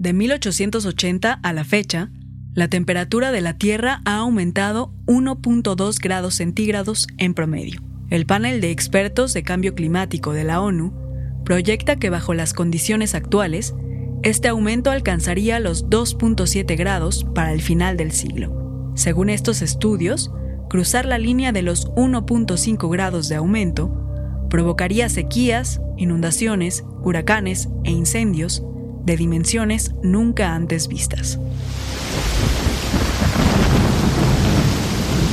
De 0.00 0.14
1880 0.14 1.40
a 1.42 1.52
la 1.52 1.62
fecha, 1.62 2.10
la 2.54 2.68
temperatura 2.68 3.32
de 3.32 3.42
la 3.42 3.58
Tierra 3.58 4.00
ha 4.06 4.16
aumentado 4.16 4.94
1.2 5.04 5.98
grados 6.00 6.36
centígrados 6.36 7.06
en 7.18 7.34
promedio. 7.34 7.82
El 8.08 8.24
panel 8.24 8.62
de 8.62 8.70
expertos 8.70 9.34
de 9.34 9.42
cambio 9.42 9.74
climático 9.74 10.32
de 10.32 10.44
la 10.44 10.62
ONU 10.62 10.94
proyecta 11.44 11.96
que 11.96 12.08
bajo 12.08 12.32
las 12.32 12.54
condiciones 12.54 13.14
actuales, 13.14 13.74
este 14.22 14.48
aumento 14.48 14.90
alcanzaría 14.90 15.60
los 15.60 15.84
2.7 15.90 16.78
grados 16.78 17.26
para 17.34 17.52
el 17.52 17.60
final 17.60 17.98
del 17.98 18.12
siglo. 18.12 18.92
Según 18.94 19.28
estos 19.28 19.60
estudios, 19.60 20.32
cruzar 20.70 21.04
la 21.04 21.18
línea 21.18 21.52
de 21.52 21.60
los 21.60 21.88
1.5 21.88 22.90
grados 22.90 23.28
de 23.28 23.36
aumento 23.36 23.94
provocaría 24.48 25.10
sequías, 25.10 25.82
inundaciones, 25.98 26.84
huracanes 27.02 27.68
e 27.84 27.90
incendios 27.90 28.64
de 29.04 29.16
dimensiones 29.16 29.92
nunca 30.02 30.54
antes 30.54 30.88
vistas. 30.88 31.38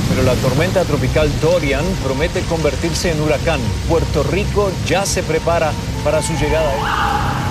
Pero 0.08 0.22
la 0.22 0.34
tormenta 0.34 0.84
tropical 0.84 1.30
Dorian 1.40 1.84
promete 2.02 2.40
convertirse 2.42 3.12
en 3.12 3.20
huracán. 3.20 3.60
Puerto 3.88 4.22
Rico 4.24 4.70
ya 4.86 5.06
se 5.06 5.22
prepara 5.22 5.72
para 6.02 6.22
su 6.22 6.32
llegada. 6.34 7.47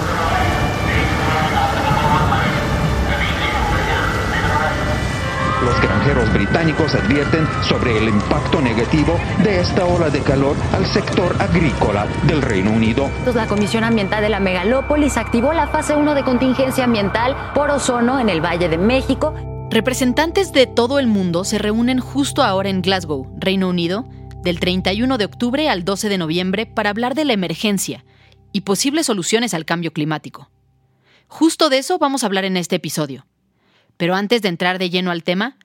Los 6.08 6.16
granjeros 6.16 6.34
británicos 6.34 6.96
advierten 6.96 7.46
sobre 7.68 7.98
el 7.98 8.08
impacto 8.08 8.62
negativo 8.62 9.20
de 9.44 9.60
esta 9.60 9.86
ola 9.86 10.10
de 10.10 10.22
calor 10.22 10.56
al 10.72 10.86
sector 10.86 11.36
agrícola 11.38 12.08
del 12.26 12.42
Reino 12.42 12.72
Unido. 12.72 13.10
La 13.36 13.46
Comisión 13.46 13.84
Ambiental 13.84 14.22
de 14.22 14.30
la 14.30 14.40
Megalópolis 14.40 15.18
activó 15.18 15.52
la 15.52 15.68
fase 15.68 15.98
1 15.98 16.16
de 16.16 16.24
contingencia 16.24 16.86
ambiental 16.86 17.36
por 17.54 17.72
ozono 17.72 18.22
en 18.22 18.30
el 18.30 18.40
Valle 18.40 18.70
de 18.70 18.78
México. 18.78 19.34
Representantes 19.70 20.54
de 20.54 20.66
todo 20.66 21.00
el 21.00 21.08
mundo 21.08 21.44
se 21.44 21.58
reúnen 21.58 22.00
justo 22.00 22.42
ahora 22.42 22.70
en 22.70 22.82
Glasgow, 22.82 23.30
Reino 23.38 23.68
Unido, 23.68 24.08
del 24.44 24.62
31 24.62 25.18
de 25.18 25.26
octubre 25.26 25.70
al 25.70 25.84
12 25.84 26.08
de 26.08 26.18
noviembre 26.18 26.66
para 26.66 26.90
hablar 26.90 27.16
de 27.16 27.26
la 27.26 27.34
emergencia 27.34 28.06
y 28.54 28.62
posibles 28.62 29.08
soluciones 29.08 29.54
al 29.54 29.66
cambio 29.66 29.92
climático. 29.92 30.50
Justo 31.28 31.68
de 31.68 31.80
eso 31.80 32.00
vamos 32.00 32.24
a 32.24 32.28
hablar 32.28 32.46
en 32.46 32.56
este 32.56 32.78
episodio. 32.78 33.26
Pero 33.98 34.16
antes 34.16 34.42
de 34.44 34.50
entrar 34.50 34.78
de 34.78 34.90
lleno 34.92 35.10
al 35.10 35.24
tema, 35.24 35.58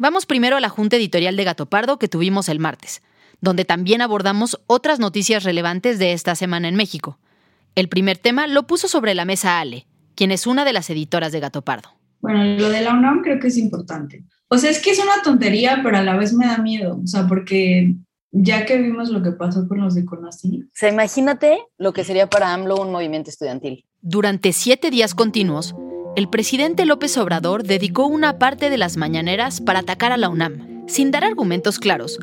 vamos 0.00 0.24
primero 0.24 0.56
a 0.56 0.60
la 0.60 0.70
junta 0.70 0.96
editorial 0.96 1.36
de 1.36 1.44
Gato 1.44 1.66
Pardo 1.66 1.98
que 1.98 2.08
tuvimos 2.08 2.48
el 2.48 2.58
martes, 2.58 3.02
donde 3.40 3.64
también 3.64 4.00
abordamos 4.00 4.58
otras 4.66 4.98
noticias 4.98 5.44
relevantes 5.44 5.98
de 5.98 6.12
esta 6.12 6.34
semana 6.34 6.68
en 6.68 6.74
México. 6.74 7.18
El 7.76 7.88
primer 7.88 8.18
tema 8.18 8.48
lo 8.48 8.66
puso 8.66 8.88
sobre 8.88 9.14
la 9.14 9.26
mesa 9.26 9.60
Ale, 9.60 9.86
quien 10.16 10.32
es 10.32 10.46
una 10.46 10.64
de 10.64 10.72
las 10.72 10.88
editoras 10.90 11.32
de 11.32 11.40
Gato 11.40 11.62
Pardo. 11.62 11.90
Bueno, 12.20 12.44
lo 12.44 12.70
de 12.70 12.80
la 12.80 12.94
UNAM 12.94 13.22
creo 13.22 13.38
que 13.38 13.48
es 13.48 13.58
importante. 13.58 14.24
O 14.48 14.58
sea, 14.58 14.70
es 14.70 14.80
que 14.80 14.90
es 14.90 14.98
una 14.98 15.22
tontería, 15.22 15.80
pero 15.82 15.98
a 15.98 16.02
la 16.02 16.16
vez 16.16 16.32
me 16.32 16.46
da 16.46 16.58
miedo. 16.58 16.98
O 17.02 17.06
sea, 17.06 17.26
porque 17.28 17.94
ya 18.32 18.64
que 18.64 18.78
vimos 18.78 19.10
lo 19.10 19.22
que 19.22 19.32
pasó 19.32 19.68
con 19.68 19.80
los 19.80 19.94
de 19.94 20.04
CONACYT. 20.04 20.64
O 20.64 20.70
sea, 20.72 20.88
imagínate 20.88 21.58
lo 21.78 21.92
que 21.92 22.04
sería 22.04 22.28
para 22.28 22.52
AMLO 22.54 22.80
un 22.80 22.90
movimiento 22.90 23.30
estudiantil. 23.30 23.84
Durante 24.00 24.52
siete 24.52 24.90
días 24.90 25.14
continuos, 25.14 25.74
el 26.16 26.28
presidente 26.28 26.86
López 26.86 27.16
Obrador 27.18 27.62
dedicó 27.62 28.06
una 28.06 28.38
parte 28.38 28.68
de 28.68 28.78
las 28.78 28.96
mañaneras 28.96 29.60
para 29.60 29.80
atacar 29.80 30.12
a 30.12 30.16
la 30.16 30.28
UNAM. 30.28 30.84
Sin 30.88 31.10
dar 31.10 31.24
argumentos 31.24 31.78
claros, 31.78 32.18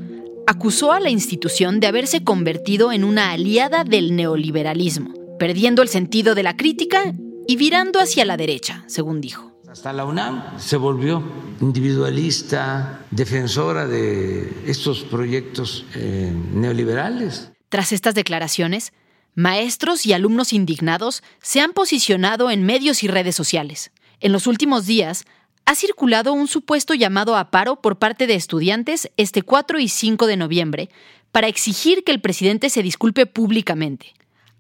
acusó 0.46 0.92
a 0.92 1.00
la 1.00 1.10
institución 1.10 1.80
de 1.80 1.88
haberse 1.88 2.24
convertido 2.24 2.92
en 2.92 3.04
una 3.04 3.32
aliada 3.32 3.84
del 3.84 4.16
neoliberalismo, 4.16 5.14
perdiendo 5.40 5.82
el 5.82 5.88
sentido 5.88 6.36
de 6.36 6.44
la 6.44 6.58
crítica 6.58 7.14
y 7.48 7.56
virando 7.56 8.00
hacia 8.00 8.26
la 8.26 8.36
derecha, 8.36 8.84
según 8.88 9.22
dijo. 9.22 9.54
Hasta 9.70 9.94
la 9.94 10.06
UNAM 10.06 10.60
se 10.60 10.76
volvió 10.76 11.24
individualista, 11.62 13.06
defensora 13.12 13.88
de 13.88 14.64
estos 14.66 15.04
proyectos 15.04 15.86
eh, 15.96 16.34
neoliberales. 16.54 17.52
Tras 17.70 17.92
estas 17.92 18.16
declaraciones, 18.16 18.92
maestros 19.38 20.08
y 20.08 20.14
alumnos 20.14 20.52
indignados 20.52 21.22
se 21.44 21.62
han 21.62 21.72
posicionado 21.72 22.50
en 22.50 22.64
medios 22.64 23.04
y 23.04 23.08
redes 23.08 23.36
sociales. 23.36 23.92
En 24.20 24.32
los 24.32 24.48
últimos 24.48 24.88
días, 24.88 25.26
ha 25.66 25.76
circulado 25.76 26.34
un 26.34 26.48
supuesto 26.48 26.96
llamado 26.96 27.38
a 27.38 27.52
paro 27.52 27.76
por 27.76 28.00
parte 28.00 28.26
de 28.26 28.34
estudiantes 28.34 29.12
este 29.16 29.44
4 29.44 29.80
y 29.80 29.90
5 29.90 30.26
de 30.26 30.38
noviembre 30.38 30.90
para 31.32 31.48
exigir 31.48 32.04
que 32.04 32.12
el 32.12 32.20
presidente 32.20 32.72
se 32.72 32.82
disculpe 32.82 33.28
públicamente, 33.28 34.16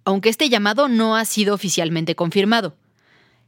aunque 0.05 0.29
este 0.29 0.47
llamado 0.47 0.89
no 0.89 1.15
ha 1.15 1.25
sido 1.25 1.55
oficialmente 1.55 2.15
confirmado. 2.15 2.75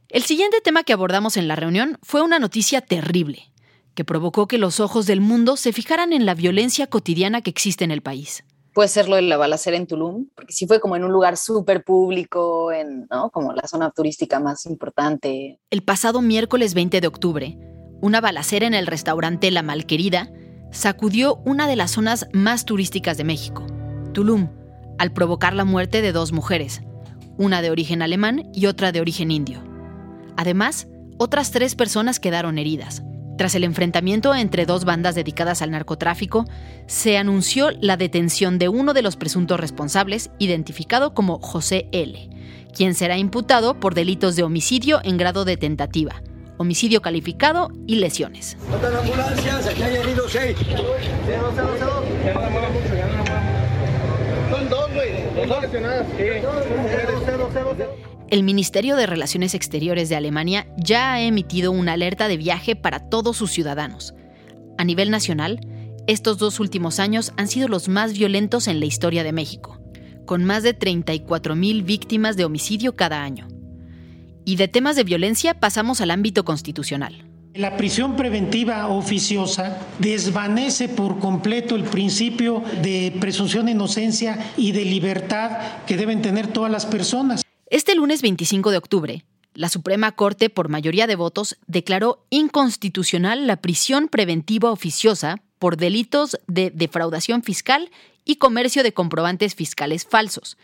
El 0.08 0.24
siguiente 0.24 0.60
tema 0.60 0.82
que 0.82 0.92
abordamos 0.92 1.36
en 1.36 1.46
la 1.46 1.54
reunión 1.54 1.96
fue 2.02 2.22
una 2.22 2.40
noticia 2.40 2.80
terrible, 2.80 3.52
que 3.94 4.04
provocó 4.04 4.48
que 4.48 4.58
los 4.58 4.80
ojos 4.80 5.06
del 5.06 5.20
mundo 5.20 5.56
se 5.56 5.72
fijaran 5.72 6.12
en 6.12 6.26
la 6.26 6.34
violencia 6.34 6.88
cotidiana 6.88 7.40
que 7.40 7.50
existe 7.50 7.84
en 7.84 7.92
el 7.92 8.02
país. 8.02 8.42
Puede 8.72 8.88
ser 8.88 9.08
lo 9.08 9.16
de 9.16 9.22
la 9.22 9.36
balacera 9.36 9.76
en 9.76 9.86
Tulum, 9.86 10.28
porque 10.34 10.52
sí 10.52 10.66
fue 10.66 10.80
como 10.80 10.94
en 10.96 11.04
un 11.04 11.12
lugar 11.12 11.36
súper 11.36 11.82
público, 11.82 12.72
en, 12.72 13.06
¿no? 13.10 13.30
como 13.30 13.52
la 13.52 13.66
zona 13.66 13.90
turística 13.90 14.38
más 14.38 14.64
importante. 14.66 15.58
El 15.70 15.82
pasado 15.82 16.22
miércoles 16.22 16.74
20 16.74 17.00
de 17.00 17.06
octubre, 17.06 17.58
una 18.00 18.20
balacera 18.20 18.66
en 18.66 18.74
el 18.74 18.86
restaurante 18.86 19.50
La 19.50 19.62
Malquerida 19.62 20.30
sacudió 20.70 21.36
una 21.44 21.66
de 21.66 21.76
las 21.76 21.90
zonas 21.90 22.28
más 22.32 22.64
turísticas 22.64 23.16
de 23.16 23.24
México, 23.24 23.66
Tulum, 24.12 24.48
al 24.98 25.12
provocar 25.12 25.54
la 25.54 25.64
muerte 25.64 26.00
de 26.00 26.12
dos 26.12 26.32
mujeres, 26.32 26.82
una 27.38 27.62
de 27.62 27.70
origen 27.70 28.02
alemán 28.02 28.50
y 28.54 28.66
otra 28.66 28.92
de 28.92 29.00
origen 29.00 29.30
indio. 29.30 29.62
Además, 30.36 30.86
otras 31.18 31.50
tres 31.50 31.74
personas 31.74 32.20
quedaron 32.20 32.58
heridas. 32.58 33.02
Tras 33.40 33.54
el 33.54 33.64
enfrentamiento 33.64 34.34
entre 34.34 34.66
dos 34.66 34.84
bandas 34.84 35.14
dedicadas 35.14 35.62
al 35.62 35.70
narcotráfico, 35.70 36.44
se 36.86 37.16
anunció 37.16 37.70
la 37.80 37.96
detención 37.96 38.58
de 38.58 38.68
uno 38.68 38.92
de 38.92 39.00
los 39.00 39.16
presuntos 39.16 39.58
responsables, 39.58 40.30
identificado 40.38 41.14
como 41.14 41.38
José 41.38 41.88
L., 41.90 42.28
quien 42.76 42.94
será 42.94 43.16
imputado 43.16 43.80
por 43.80 43.94
delitos 43.94 44.36
de 44.36 44.42
homicidio 44.42 45.00
en 45.04 45.16
grado 45.16 45.46
de 45.46 45.56
tentativa, 45.56 46.22
homicidio 46.58 47.00
calificado 47.00 47.70
y 47.86 47.96
lesiones. 47.96 48.58
El 58.30 58.44
Ministerio 58.44 58.94
de 58.94 59.06
Relaciones 59.06 59.54
Exteriores 59.56 60.08
de 60.08 60.14
Alemania 60.14 60.72
ya 60.76 61.14
ha 61.14 61.20
emitido 61.20 61.72
una 61.72 61.94
alerta 61.94 62.28
de 62.28 62.36
viaje 62.36 62.76
para 62.76 63.00
todos 63.10 63.36
sus 63.36 63.50
ciudadanos. 63.50 64.14
A 64.78 64.84
nivel 64.84 65.10
nacional, 65.10 65.58
estos 66.06 66.38
dos 66.38 66.60
últimos 66.60 67.00
años 67.00 67.32
han 67.36 67.48
sido 67.48 67.66
los 67.66 67.88
más 67.88 68.12
violentos 68.12 68.68
en 68.68 68.78
la 68.78 68.86
historia 68.86 69.24
de 69.24 69.32
México, 69.32 69.80
con 70.26 70.44
más 70.44 70.62
de 70.62 70.78
34.000 70.78 71.84
víctimas 71.84 72.36
de 72.36 72.44
homicidio 72.44 72.94
cada 72.94 73.24
año. 73.24 73.48
Y 74.44 74.54
de 74.54 74.68
temas 74.68 74.94
de 74.94 75.02
violencia 75.02 75.58
pasamos 75.58 76.00
al 76.00 76.12
ámbito 76.12 76.44
constitucional. 76.44 77.26
La 77.54 77.76
prisión 77.76 78.14
preventiva 78.14 78.86
oficiosa 78.86 79.76
desvanece 79.98 80.88
por 80.88 81.18
completo 81.18 81.74
el 81.74 81.82
principio 81.82 82.62
de 82.80 83.12
presunción 83.20 83.66
de 83.66 83.72
inocencia 83.72 84.52
y 84.56 84.70
de 84.70 84.84
libertad 84.84 85.58
que 85.84 85.96
deben 85.96 86.22
tener 86.22 86.46
todas 86.46 86.70
las 86.70 86.86
personas. 86.86 87.42
Este 87.70 87.94
lunes 87.94 88.20
25 88.20 88.72
de 88.72 88.78
octubre, 88.78 89.24
la 89.54 89.68
Suprema 89.68 90.10
Corte, 90.10 90.50
por 90.50 90.68
mayoría 90.68 91.06
de 91.06 91.14
votos, 91.14 91.56
declaró 91.68 92.26
inconstitucional 92.28 93.46
la 93.46 93.58
prisión 93.58 94.08
preventiva 94.08 94.72
oficiosa 94.72 95.36
por 95.60 95.76
delitos 95.76 96.36
de 96.48 96.72
defraudación 96.74 97.44
fiscal 97.44 97.92
y 98.24 98.36
comercio 98.36 98.82
de 98.82 98.92
comprobantes 98.92 99.54
fiscales 99.54 100.04
falsos. 100.04 100.56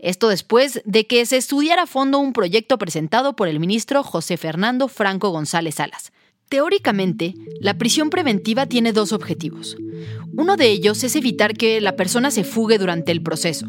Esto 0.00 0.26
después 0.26 0.82
de 0.84 1.06
que 1.06 1.24
se 1.26 1.36
estudiara 1.36 1.84
a 1.84 1.86
fondo 1.86 2.18
un 2.18 2.32
proyecto 2.32 2.76
presentado 2.76 3.36
por 3.36 3.46
el 3.46 3.60
ministro 3.60 4.02
José 4.02 4.36
Fernando 4.36 4.88
Franco 4.88 5.30
González 5.30 5.76
Salas. 5.76 6.12
Teóricamente, 6.48 7.34
la 7.60 7.78
prisión 7.78 8.10
preventiva 8.10 8.66
tiene 8.66 8.92
dos 8.92 9.12
objetivos. 9.12 9.76
Uno 10.36 10.56
de 10.56 10.72
ellos 10.72 11.04
es 11.04 11.14
evitar 11.14 11.54
que 11.54 11.80
la 11.80 11.94
persona 11.94 12.32
se 12.32 12.42
fugue 12.42 12.78
durante 12.78 13.12
el 13.12 13.22
proceso. 13.22 13.68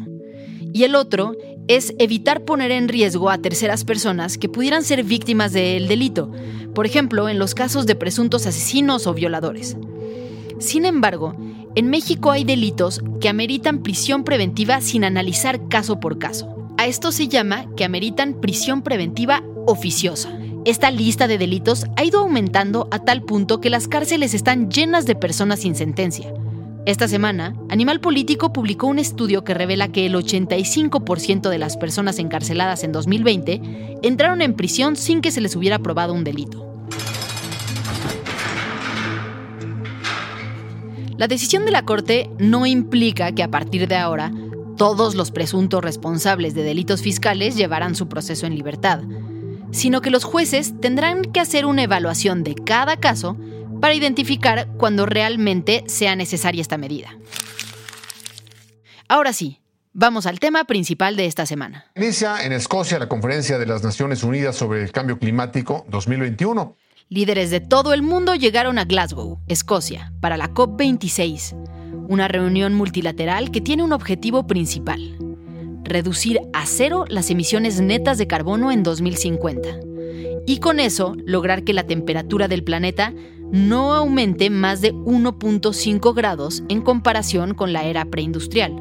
Y 0.72 0.82
el 0.82 0.96
otro 0.96 1.36
es 1.68 1.94
evitar 1.98 2.44
poner 2.44 2.70
en 2.70 2.88
riesgo 2.88 3.30
a 3.30 3.38
terceras 3.38 3.84
personas 3.84 4.38
que 4.38 4.48
pudieran 4.48 4.84
ser 4.84 5.02
víctimas 5.04 5.52
del 5.52 5.88
delito, 5.88 6.30
por 6.74 6.86
ejemplo, 6.86 7.28
en 7.28 7.38
los 7.38 7.54
casos 7.54 7.86
de 7.86 7.94
presuntos 7.94 8.46
asesinos 8.46 9.06
o 9.06 9.14
violadores. 9.14 9.76
Sin 10.58 10.84
embargo, 10.84 11.34
en 11.74 11.88
México 11.88 12.30
hay 12.30 12.44
delitos 12.44 13.02
que 13.20 13.28
ameritan 13.28 13.82
prisión 13.82 14.24
preventiva 14.24 14.80
sin 14.80 15.04
analizar 15.04 15.68
caso 15.68 16.00
por 16.00 16.18
caso. 16.18 16.54
A 16.76 16.86
esto 16.86 17.12
se 17.12 17.28
llama 17.28 17.66
que 17.76 17.84
ameritan 17.84 18.34
prisión 18.40 18.82
preventiva 18.82 19.42
oficiosa. 19.66 20.30
Esta 20.64 20.90
lista 20.90 21.28
de 21.28 21.38
delitos 21.38 21.86
ha 21.96 22.04
ido 22.04 22.20
aumentando 22.20 22.88
a 22.90 22.98
tal 22.98 23.22
punto 23.22 23.60
que 23.60 23.70
las 23.70 23.88
cárceles 23.88 24.34
están 24.34 24.70
llenas 24.70 25.04
de 25.06 25.14
personas 25.14 25.60
sin 25.60 25.74
sentencia. 25.74 26.32
Esta 26.86 27.08
semana, 27.08 27.56
Animal 27.70 27.98
Político 28.00 28.52
publicó 28.52 28.88
un 28.88 28.98
estudio 28.98 29.42
que 29.42 29.54
revela 29.54 29.88
que 29.88 30.04
el 30.04 30.14
85% 30.14 31.48
de 31.48 31.58
las 31.58 31.78
personas 31.78 32.18
encarceladas 32.18 32.84
en 32.84 32.92
2020 32.92 33.98
entraron 34.02 34.42
en 34.42 34.52
prisión 34.52 34.94
sin 34.94 35.22
que 35.22 35.30
se 35.30 35.40
les 35.40 35.56
hubiera 35.56 35.78
probado 35.78 36.12
un 36.12 36.24
delito. 36.24 36.62
La 41.16 41.26
decisión 41.26 41.64
de 41.64 41.70
la 41.70 41.86
Corte 41.86 42.28
no 42.38 42.66
implica 42.66 43.32
que 43.32 43.42
a 43.42 43.50
partir 43.50 43.88
de 43.88 43.96
ahora 43.96 44.30
todos 44.76 45.14
los 45.14 45.30
presuntos 45.30 45.82
responsables 45.82 46.54
de 46.54 46.64
delitos 46.64 47.00
fiscales 47.00 47.56
llevarán 47.56 47.94
su 47.94 48.08
proceso 48.08 48.44
en 48.44 48.56
libertad, 48.56 49.00
sino 49.70 50.02
que 50.02 50.10
los 50.10 50.24
jueces 50.24 50.78
tendrán 50.82 51.22
que 51.22 51.40
hacer 51.40 51.64
una 51.64 51.84
evaluación 51.84 52.44
de 52.44 52.54
cada 52.54 52.98
caso 52.98 53.38
para 53.84 53.96
identificar 53.96 54.66
cuando 54.78 55.04
realmente 55.04 55.84
sea 55.88 56.16
necesaria 56.16 56.62
esta 56.62 56.78
medida. 56.78 57.18
Ahora 59.08 59.34
sí, 59.34 59.60
vamos 59.92 60.24
al 60.24 60.40
tema 60.40 60.64
principal 60.64 61.16
de 61.16 61.26
esta 61.26 61.44
semana. 61.44 61.84
Inicia 61.94 62.46
en 62.46 62.52
Escocia 62.54 62.98
la 62.98 63.10
Conferencia 63.10 63.58
de 63.58 63.66
las 63.66 63.84
Naciones 63.84 64.22
Unidas 64.22 64.56
sobre 64.56 64.82
el 64.82 64.90
Cambio 64.90 65.18
Climático 65.18 65.84
2021. 65.90 66.74
Líderes 67.10 67.50
de 67.50 67.60
todo 67.60 67.92
el 67.92 68.00
mundo 68.00 68.34
llegaron 68.34 68.78
a 68.78 68.86
Glasgow, 68.86 69.40
Escocia, 69.48 70.14
para 70.22 70.38
la 70.38 70.48
COP26, 70.54 71.54
una 72.08 72.26
reunión 72.26 72.72
multilateral 72.72 73.50
que 73.50 73.60
tiene 73.60 73.82
un 73.82 73.92
objetivo 73.92 74.46
principal, 74.46 75.18
reducir 75.82 76.40
a 76.54 76.64
cero 76.64 77.04
las 77.10 77.28
emisiones 77.28 77.82
netas 77.82 78.16
de 78.16 78.26
carbono 78.26 78.72
en 78.72 78.82
2050, 78.82 79.68
y 80.46 80.60
con 80.60 80.80
eso 80.80 81.14
lograr 81.26 81.64
que 81.64 81.74
la 81.74 81.86
temperatura 81.86 82.48
del 82.48 82.64
planeta 82.64 83.12
no 83.54 83.94
aumente 83.94 84.50
más 84.50 84.80
de 84.80 84.92
1.5 84.92 86.12
grados 86.12 86.64
en 86.68 86.82
comparación 86.82 87.54
con 87.54 87.72
la 87.72 87.84
era 87.84 88.04
preindustrial. 88.04 88.74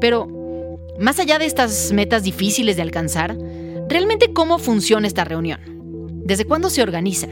Pero, 0.00 0.28
más 1.00 1.18
allá 1.18 1.40
de 1.40 1.46
estas 1.46 1.92
metas 1.92 2.22
difíciles 2.22 2.76
de 2.76 2.82
alcanzar, 2.82 3.36
¿realmente 3.88 4.32
cómo 4.32 4.58
funciona 4.58 5.08
esta 5.08 5.24
reunión? 5.24 5.58
¿Desde 6.24 6.44
cuándo 6.44 6.70
se 6.70 6.80
organiza? 6.80 7.26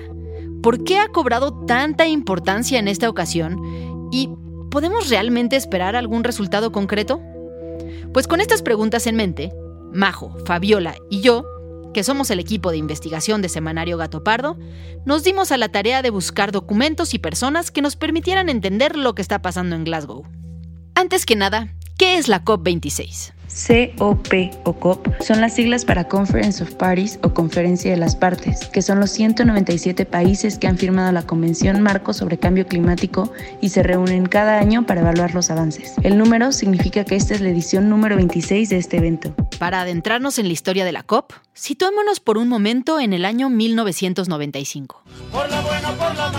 ¿Por 0.60 0.82
qué 0.82 0.98
ha 0.98 1.06
cobrado 1.12 1.52
tanta 1.66 2.08
importancia 2.08 2.80
en 2.80 2.88
esta 2.88 3.08
ocasión? 3.08 4.08
¿Y 4.10 4.28
podemos 4.72 5.08
realmente 5.08 5.54
esperar 5.54 5.94
algún 5.94 6.24
resultado 6.24 6.72
concreto? 6.72 7.22
Pues 8.12 8.26
con 8.26 8.40
estas 8.40 8.62
preguntas 8.62 9.06
en 9.06 9.14
mente, 9.14 9.52
Majo, 9.92 10.36
Fabiola 10.46 10.96
y 11.10 11.20
yo, 11.20 11.44
que 11.92 12.04
somos 12.04 12.30
el 12.30 12.40
equipo 12.40 12.70
de 12.70 12.76
investigación 12.76 13.42
de 13.42 13.48
Semanario 13.48 13.96
Gato 13.96 14.22
Pardo, 14.22 14.58
nos 15.04 15.24
dimos 15.24 15.52
a 15.52 15.56
la 15.56 15.68
tarea 15.68 16.02
de 16.02 16.10
buscar 16.10 16.52
documentos 16.52 17.14
y 17.14 17.18
personas 17.18 17.70
que 17.70 17.82
nos 17.82 17.96
permitieran 17.96 18.48
entender 18.48 18.96
lo 18.96 19.14
que 19.14 19.22
está 19.22 19.42
pasando 19.42 19.76
en 19.76 19.84
Glasgow. 19.84 20.24
Antes 20.94 21.26
que 21.26 21.36
nada, 21.36 21.74
¿qué 21.98 22.18
es 22.18 22.28
la 22.28 22.44
COP26? 22.44 23.32
COP 23.98 24.32
o 24.64 24.72
COP 24.74 25.08
son 25.20 25.40
las 25.40 25.54
siglas 25.54 25.84
para 25.84 26.04
Conference 26.04 26.62
of 26.62 26.74
Parties 26.74 27.18
o 27.22 27.34
Conferencia 27.34 27.90
de 27.90 27.96
las 27.96 28.14
Partes, 28.14 28.68
que 28.68 28.80
son 28.80 29.00
los 29.00 29.10
197 29.10 30.06
países 30.06 30.56
que 30.58 30.66
han 30.66 30.78
firmado 30.78 31.10
la 31.12 31.22
Convención 31.22 31.82
Marco 31.82 32.12
sobre 32.12 32.38
Cambio 32.38 32.66
Climático 32.66 33.32
y 33.60 33.70
se 33.70 33.82
reúnen 33.82 34.26
cada 34.26 34.58
año 34.58 34.86
para 34.86 35.00
evaluar 35.00 35.34
los 35.34 35.50
avances. 35.50 35.94
El 36.02 36.16
número 36.16 36.52
significa 36.52 37.04
que 37.04 37.16
esta 37.16 37.34
es 37.34 37.40
la 37.40 37.50
edición 37.50 37.88
número 37.88 38.16
26 38.16 38.68
de 38.68 38.78
este 38.78 38.98
evento. 38.98 39.34
Para 39.58 39.82
adentrarnos 39.82 40.38
en 40.38 40.46
la 40.46 40.52
historia 40.52 40.84
de 40.84 40.92
la 40.92 41.02
COP, 41.02 41.32
situémonos 41.52 42.20
por 42.20 42.38
un 42.38 42.48
momento 42.48 43.00
en 43.00 43.12
el 43.12 43.24
año 43.24 43.50
1995. 43.50 45.02
Por 45.32 45.50
la 45.50 45.60
buena, 45.60 45.92
por 45.92 46.16
la 46.16 46.29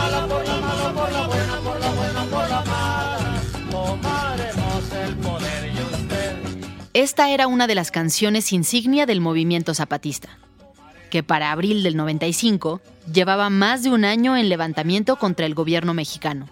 Esta 6.94 7.30
era 7.30 7.48
una 7.48 7.68
de 7.68 7.76
las 7.76 7.90
canciones 7.90 8.52
insignia 8.52 9.06
del 9.06 9.22
movimiento 9.22 9.74
zapatista, 9.74 10.28
que 11.10 11.24
para 11.24 11.54
abril 11.54 11.84
del 11.84 11.96
95 11.96 12.82
llevaba 13.14 13.50
más 13.50 13.84
de 13.84 13.92
un 13.92 14.04
año 14.04 14.36
en 14.36 14.50
levantamiento 14.50 15.16
contra 15.16 15.46
el 15.46 15.56
gobierno 15.56 15.94
mexicano, 15.94 16.50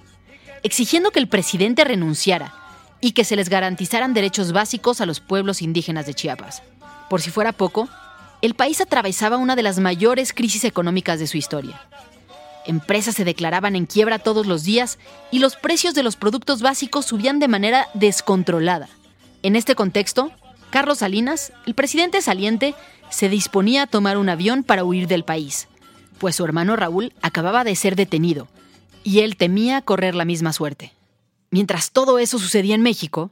exigiendo 0.64 1.12
que 1.12 1.20
el 1.20 1.28
presidente 1.28 1.84
renunciara 1.84 2.54
y 3.02 3.12
que 3.12 3.26
se 3.26 3.36
les 3.36 3.50
garantizaran 3.50 4.14
derechos 4.14 4.54
básicos 4.54 5.02
a 5.02 5.06
los 5.06 5.20
pueblos 5.20 5.62
indígenas 5.62 6.06
de 6.06 6.14
Chiapas. 6.14 6.64
Por 7.10 7.22
si 7.22 7.32
fuera 7.32 7.52
poco, 7.52 7.90
el 8.42 8.54
país 8.54 8.80
atravesaba 8.80 9.36
una 9.36 9.58
de 9.58 9.64
las 9.64 9.80
mayores 9.80 10.32
crisis 10.32 10.64
económicas 10.64 11.20
de 11.20 11.28
su 11.28 11.36
historia. 11.36 11.82
Empresas 12.66 13.16
se 13.16 13.26
declaraban 13.26 13.76
en 13.76 13.86
quiebra 13.86 14.20
todos 14.20 14.48
los 14.48 14.64
días 14.64 15.00
y 15.32 15.40
los 15.40 15.58
precios 15.58 15.96
de 15.96 16.04
los 16.04 16.16
productos 16.16 16.62
básicos 16.62 17.06
subían 17.08 17.40
de 17.40 17.50
manera 17.50 17.88
descontrolada. 17.94 18.88
En 19.42 19.56
este 19.56 19.74
contexto, 19.74 20.32
Carlos 20.70 20.98
Salinas, 20.98 21.54
el 21.66 21.74
presidente 21.74 22.22
saliente, 22.22 22.76
se 23.10 23.30
disponía 23.30 23.84
a 23.84 23.88
tomar 23.88 24.18
un 24.18 24.28
avión 24.28 24.64
para 24.64 24.84
huir 24.84 25.08
del 25.08 25.24
país, 25.24 25.70
pues 26.18 26.36
su 26.36 26.44
hermano 26.44 26.76
Raúl 26.76 27.14
acababa 27.22 27.64
de 27.64 27.76
ser 27.76 27.96
detenido, 27.96 28.50
y 29.04 29.20
él 29.20 29.38
temía 29.38 29.82
correr 29.82 30.14
la 30.14 30.26
misma 30.26 30.52
suerte. 30.52 30.94
Mientras 31.52 31.92
todo 31.92 32.20
eso 32.20 32.38
sucedía 32.38 32.76
en 32.76 32.82
México, 32.82 33.32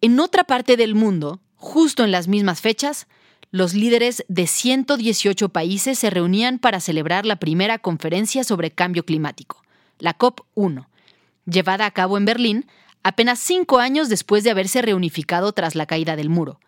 en 0.00 0.18
otra 0.18 0.44
parte 0.44 0.76
del 0.76 0.96
mundo, 0.96 1.40
justo 1.54 2.02
en 2.02 2.10
las 2.10 2.26
mismas 2.26 2.60
fechas, 2.60 3.06
los 3.52 3.72
líderes 3.72 4.24
de 4.28 4.48
118 4.48 5.48
países 5.50 5.98
se 5.98 6.10
reunían 6.10 6.58
para 6.58 6.80
celebrar 6.80 7.24
la 7.24 7.36
primera 7.36 7.78
conferencia 7.78 8.42
sobre 8.42 8.72
cambio 8.72 9.04
climático, 9.04 9.62
la 9.98 10.18
COP1, 10.18 10.86
llevada 11.46 11.86
a 11.86 11.90
cabo 11.92 12.16
en 12.16 12.24
Berlín 12.24 12.66
apenas 13.02 13.38
cinco 13.38 13.78
años 13.78 14.08
después 14.08 14.44
de 14.44 14.50
haberse 14.50 14.82
reunificado 14.82 15.52
tras 15.52 15.74
la 15.74 15.86
caída 15.86 16.16
del 16.16 16.28
muro, 16.28 16.60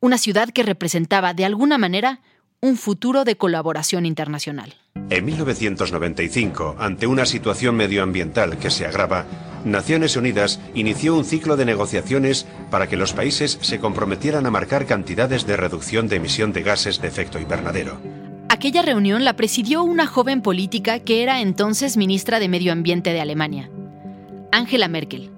una 0.00 0.18
ciudad 0.18 0.50
que 0.50 0.62
representaba 0.62 1.34
de 1.34 1.44
alguna 1.44 1.78
manera 1.78 2.20
un 2.62 2.76
futuro 2.76 3.24
de 3.24 3.36
colaboración 3.36 4.04
internacional. 4.04 4.74
En 5.08 5.24
1995, 5.24 6.76
ante 6.78 7.06
una 7.06 7.24
situación 7.24 7.74
medioambiental 7.74 8.58
que 8.58 8.70
se 8.70 8.86
agrava, 8.86 9.24
Naciones 9.64 10.16
Unidas 10.16 10.60
inició 10.74 11.16
un 11.16 11.24
ciclo 11.24 11.56
de 11.56 11.64
negociaciones 11.64 12.46
para 12.70 12.86
que 12.86 12.96
los 12.96 13.12
países 13.12 13.58
se 13.62 13.78
comprometieran 13.78 14.44
a 14.46 14.50
marcar 14.50 14.86
cantidades 14.86 15.46
de 15.46 15.56
reducción 15.56 16.08
de 16.08 16.16
emisión 16.16 16.52
de 16.52 16.62
gases 16.62 17.00
de 17.00 17.08
efecto 17.08 17.38
invernadero. 17.38 17.98
Aquella 18.50 18.82
reunión 18.82 19.24
la 19.24 19.36
presidió 19.36 19.82
una 19.82 20.06
joven 20.06 20.42
política 20.42 20.98
que 20.98 21.22
era 21.22 21.40
entonces 21.40 21.96
ministra 21.96 22.40
de 22.40 22.48
Medio 22.48 22.72
Ambiente 22.72 23.12
de 23.12 23.20
Alemania, 23.20 23.70
Angela 24.52 24.88
Merkel 24.88 25.30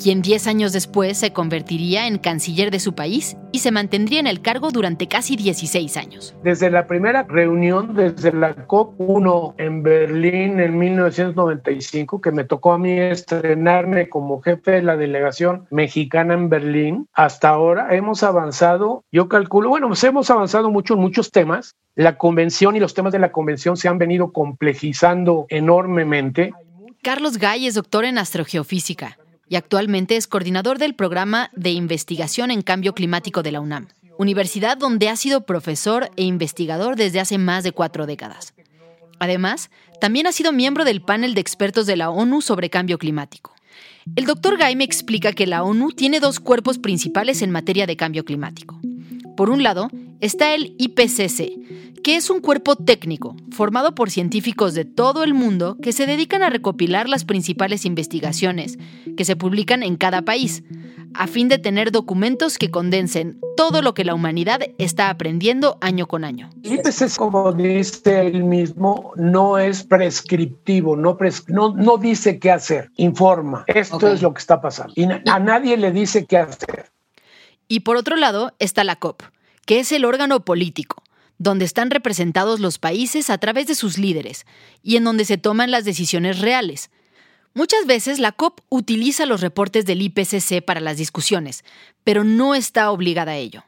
quien 0.00 0.22
10 0.22 0.46
años 0.46 0.72
después 0.72 1.18
se 1.18 1.32
convertiría 1.32 2.06
en 2.06 2.16
canciller 2.16 2.70
de 2.70 2.80
su 2.80 2.94
país 2.94 3.36
y 3.52 3.58
se 3.58 3.70
mantendría 3.70 4.18
en 4.18 4.26
el 4.26 4.40
cargo 4.40 4.70
durante 4.70 5.08
casi 5.08 5.36
16 5.36 5.96
años. 5.98 6.34
Desde 6.42 6.70
la 6.70 6.86
primera 6.86 7.24
reunión, 7.24 7.94
desde 7.94 8.32
la 8.32 8.66
COP1 8.66 9.54
en 9.58 9.82
Berlín 9.82 10.58
en 10.58 10.78
1995, 10.78 12.20
que 12.22 12.32
me 12.32 12.44
tocó 12.44 12.72
a 12.72 12.78
mí 12.78 12.98
estrenarme 12.98 14.08
como 14.08 14.40
jefe 14.40 14.72
de 14.72 14.82
la 14.82 14.96
delegación 14.96 15.66
mexicana 15.70 16.32
en 16.32 16.48
Berlín, 16.48 17.08
hasta 17.12 17.50
ahora 17.50 17.94
hemos 17.94 18.22
avanzado, 18.22 19.04
yo 19.12 19.28
calculo, 19.28 19.68
bueno, 19.68 19.88
pues 19.88 20.02
hemos 20.04 20.30
avanzado 20.30 20.70
mucho 20.70 20.94
en 20.94 21.00
muchos 21.00 21.30
temas. 21.30 21.76
La 21.94 22.16
convención 22.16 22.74
y 22.74 22.80
los 22.80 22.94
temas 22.94 23.12
de 23.12 23.18
la 23.18 23.32
convención 23.32 23.76
se 23.76 23.88
han 23.88 23.98
venido 23.98 24.32
complejizando 24.32 25.44
enormemente. 25.50 26.54
Carlos 27.02 27.36
Gay 27.36 27.66
es 27.66 27.74
doctor 27.74 28.04
en 28.06 28.16
astrogeofísica 28.16 29.19
y 29.50 29.56
actualmente 29.56 30.16
es 30.16 30.28
coordinador 30.28 30.78
del 30.78 30.94
programa 30.94 31.50
de 31.54 31.72
investigación 31.72 32.52
en 32.52 32.62
cambio 32.62 32.94
climático 32.94 33.42
de 33.42 33.50
la 33.50 33.60
UNAM, 33.60 33.88
universidad 34.16 34.78
donde 34.78 35.08
ha 35.08 35.16
sido 35.16 35.44
profesor 35.44 36.08
e 36.16 36.22
investigador 36.22 36.94
desde 36.94 37.18
hace 37.18 37.36
más 37.36 37.64
de 37.64 37.72
cuatro 37.72 38.06
décadas. 38.06 38.54
Además, 39.18 39.70
también 40.00 40.28
ha 40.28 40.32
sido 40.32 40.52
miembro 40.52 40.84
del 40.84 41.02
panel 41.02 41.34
de 41.34 41.40
expertos 41.40 41.86
de 41.86 41.96
la 41.96 42.10
ONU 42.10 42.40
sobre 42.42 42.70
cambio 42.70 42.96
climático. 42.96 43.52
El 44.14 44.24
doctor 44.24 44.56
Gay 44.56 44.76
me 44.76 44.84
explica 44.84 45.32
que 45.32 45.48
la 45.48 45.64
ONU 45.64 45.90
tiene 45.90 46.20
dos 46.20 46.38
cuerpos 46.38 46.78
principales 46.78 47.42
en 47.42 47.50
materia 47.50 47.86
de 47.86 47.96
cambio 47.96 48.24
climático. 48.24 48.80
Por 49.40 49.48
un 49.48 49.62
lado, 49.62 49.88
está 50.20 50.54
el 50.54 50.74
IPCC, 50.76 52.02
que 52.04 52.16
es 52.16 52.28
un 52.28 52.42
cuerpo 52.42 52.76
técnico 52.76 53.36
formado 53.50 53.94
por 53.94 54.10
científicos 54.10 54.74
de 54.74 54.84
todo 54.84 55.24
el 55.24 55.32
mundo 55.32 55.78
que 55.80 55.92
se 55.92 56.04
dedican 56.04 56.42
a 56.42 56.50
recopilar 56.50 57.08
las 57.08 57.24
principales 57.24 57.86
investigaciones 57.86 58.78
que 59.16 59.24
se 59.24 59.36
publican 59.36 59.82
en 59.82 59.96
cada 59.96 60.20
país, 60.26 60.62
a 61.14 61.26
fin 61.26 61.48
de 61.48 61.56
tener 61.56 61.90
documentos 61.90 62.58
que 62.58 62.70
condensen 62.70 63.40
todo 63.56 63.80
lo 63.80 63.94
que 63.94 64.04
la 64.04 64.12
humanidad 64.12 64.60
está 64.76 65.08
aprendiendo 65.08 65.78
año 65.80 66.06
con 66.06 66.24
año. 66.24 66.50
El 66.62 66.74
IPCC, 66.74 67.16
como 67.16 67.50
dice 67.54 68.26
él 68.26 68.44
mismo, 68.44 69.14
no 69.16 69.56
es 69.56 69.84
prescriptivo, 69.84 70.96
no, 70.96 71.16
no, 71.48 71.96
dice 71.96 72.38
qué 72.38 72.50
hacer, 72.50 72.90
informa. 72.96 73.64
Esto 73.68 74.06
es 74.06 74.20
lo 74.20 74.34
que 74.34 74.40
está 74.40 74.60
pasando. 74.60 74.92
Y 74.96 75.04
a 75.04 75.38
nadie 75.38 75.78
le 75.78 75.92
dice 75.92 76.26
qué 76.26 76.36
hacer. 76.36 76.90
Y 77.70 77.80
por 77.80 77.96
otro 77.96 78.16
lado 78.16 78.52
está 78.58 78.82
la 78.82 78.96
COP, 78.96 79.22
que 79.64 79.78
es 79.78 79.92
el 79.92 80.04
órgano 80.04 80.44
político 80.44 81.04
donde 81.38 81.64
están 81.64 81.90
representados 81.90 82.60
los 82.60 82.78
países 82.78 83.30
a 83.30 83.38
través 83.38 83.66
de 83.66 83.74
sus 83.74 83.96
líderes 83.96 84.44
y 84.82 84.96
en 84.96 85.04
donde 85.04 85.24
se 85.24 85.38
toman 85.38 85.70
las 85.70 85.86
decisiones 85.86 86.40
reales. 86.40 86.90
Muchas 87.54 87.86
veces 87.86 88.18
la 88.18 88.32
COP 88.32 88.60
utiliza 88.68 89.24
los 89.24 89.40
reportes 89.40 89.86
del 89.86 90.02
IPCC 90.02 90.62
para 90.62 90.80
las 90.80 90.98
discusiones, 90.98 91.64
pero 92.04 92.24
no 92.24 92.54
está 92.54 92.90
obligada 92.90 93.32
a 93.32 93.36
ello. 93.36 93.64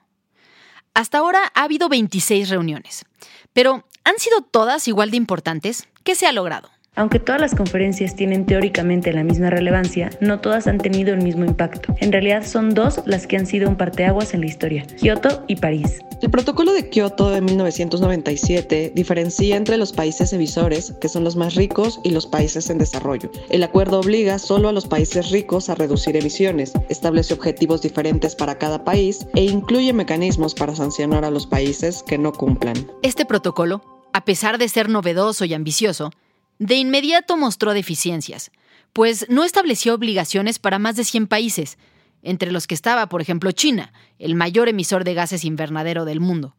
Hasta 0.92 1.16
ahora 1.16 1.50
ha 1.54 1.62
habido 1.62 1.88
26 1.88 2.50
reuniones, 2.50 3.06
pero 3.54 3.86
¿han 4.04 4.18
sido 4.18 4.42
todas 4.42 4.86
igual 4.86 5.10
de 5.10 5.16
importantes? 5.16 5.88
¿Qué 6.04 6.14
se 6.14 6.26
ha 6.26 6.32
logrado? 6.32 6.70
Aunque 6.94 7.18
todas 7.18 7.40
las 7.40 7.54
conferencias 7.54 8.14
tienen 8.14 8.44
teóricamente 8.44 9.14
la 9.14 9.24
misma 9.24 9.48
relevancia, 9.48 10.10
no 10.20 10.40
todas 10.40 10.66
han 10.66 10.76
tenido 10.76 11.14
el 11.14 11.22
mismo 11.22 11.46
impacto. 11.46 11.94
En 12.00 12.12
realidad 12.12 12.44
son 12.44 12.74
dos 12.74 13.00
las 13.06 13.26
que 13.26 13.38
han 13.38 13.46
sido 13.46 13.66
un 13.66 13.76
parteaguas 13.76 14.34
en 14.34 14.40
la 14.40 14.46
historia, 14.46 14.84
Kioto 15.00 15.42
y 15.48 15.56
París. 15.56 16.00
El 16.20 16.30
protocolo 16.30 16.74
de 16.74 16.90
Kioto 16.90 17.30
de 17.30 17.40
1997 17.40 18.92
diferencia 18.94 19.56
entre 19.56 19.78
los 19.78 19.94
países 19.94 20.34
emisores, 20.34 20.92
que 21.00 21.08
son 21.08 21.24
los 21.24 21.34
más 21.34 21.54
ricos, 21.54 21.98
y 22.04 22.10
los 22.10 22.26
países 22.26 22.68
en 22.68 22.76
desarrollo. 22.76 23.30
El 23.48 23.62
acuerdo 23.62 23.98
obliga 23.98 24.38
solo 24.38 24.68
a 24.68 24.72
los 24.72 24.86
países 24.86 25.30
ricos 25.30 25.70
a 25.70 25.74
reducir 25.74 26.14
emisiones, 26.14 26.72
establece 26.90 27.32
objetivos 27.32 27.80
diferentes 27.80 28.36
para 28.36 28.58
cada 28.58 28.84
país 28.84 29.26
e 29.34 29.44
incluye 29.44 29.94
mecanismos 29.94 30.54
para 30.54 30.76
sancionar 30.76 31.24
a 31.24 31.30
los 31.30 31.46
países 31.46 32.02
que 32.02 32.18
no 32.18 32.32
cumplan. 32.32 32.76
Este 33.02 33.24
protocolo, 33.24 33.80
a 34.12 34.26
pesar 34.26 34.58
de 34.58 34.68
ser 34.68 34.90
novedoso 34.90 35.46
y 35.46 35.54
ambicioso, 35.54 36.10
de 36.62 36.76
inmediato 36.76 37.36
mostró 37.36 37.74
deficiencias, 37.74 38.52
pues 38.92 39.26
no 39.28 39.42
estableció 39.42 39.94
obligaciones 39.94 40.60
para 40.60 40.78
más 40.78 40.94
de 40.94 41.02
100 41.02 41.26
países, 41.26 41.76
entre 42.22 42.52
los 42.52 42.68
que 42.68 42.74
estaba, 42.74 43.08
por 43.08 43.20
ejemplo, 43.20 43.50
China, 43.50 43.92
el 44.20 44.36
mayor 44.36 44.68
emisor 44.68 45.02
de 45.02 45.14
gases 45.14 45.44
invernadero 45.44 46.04
del 46.04 46.20
mundo. 46.20 46.54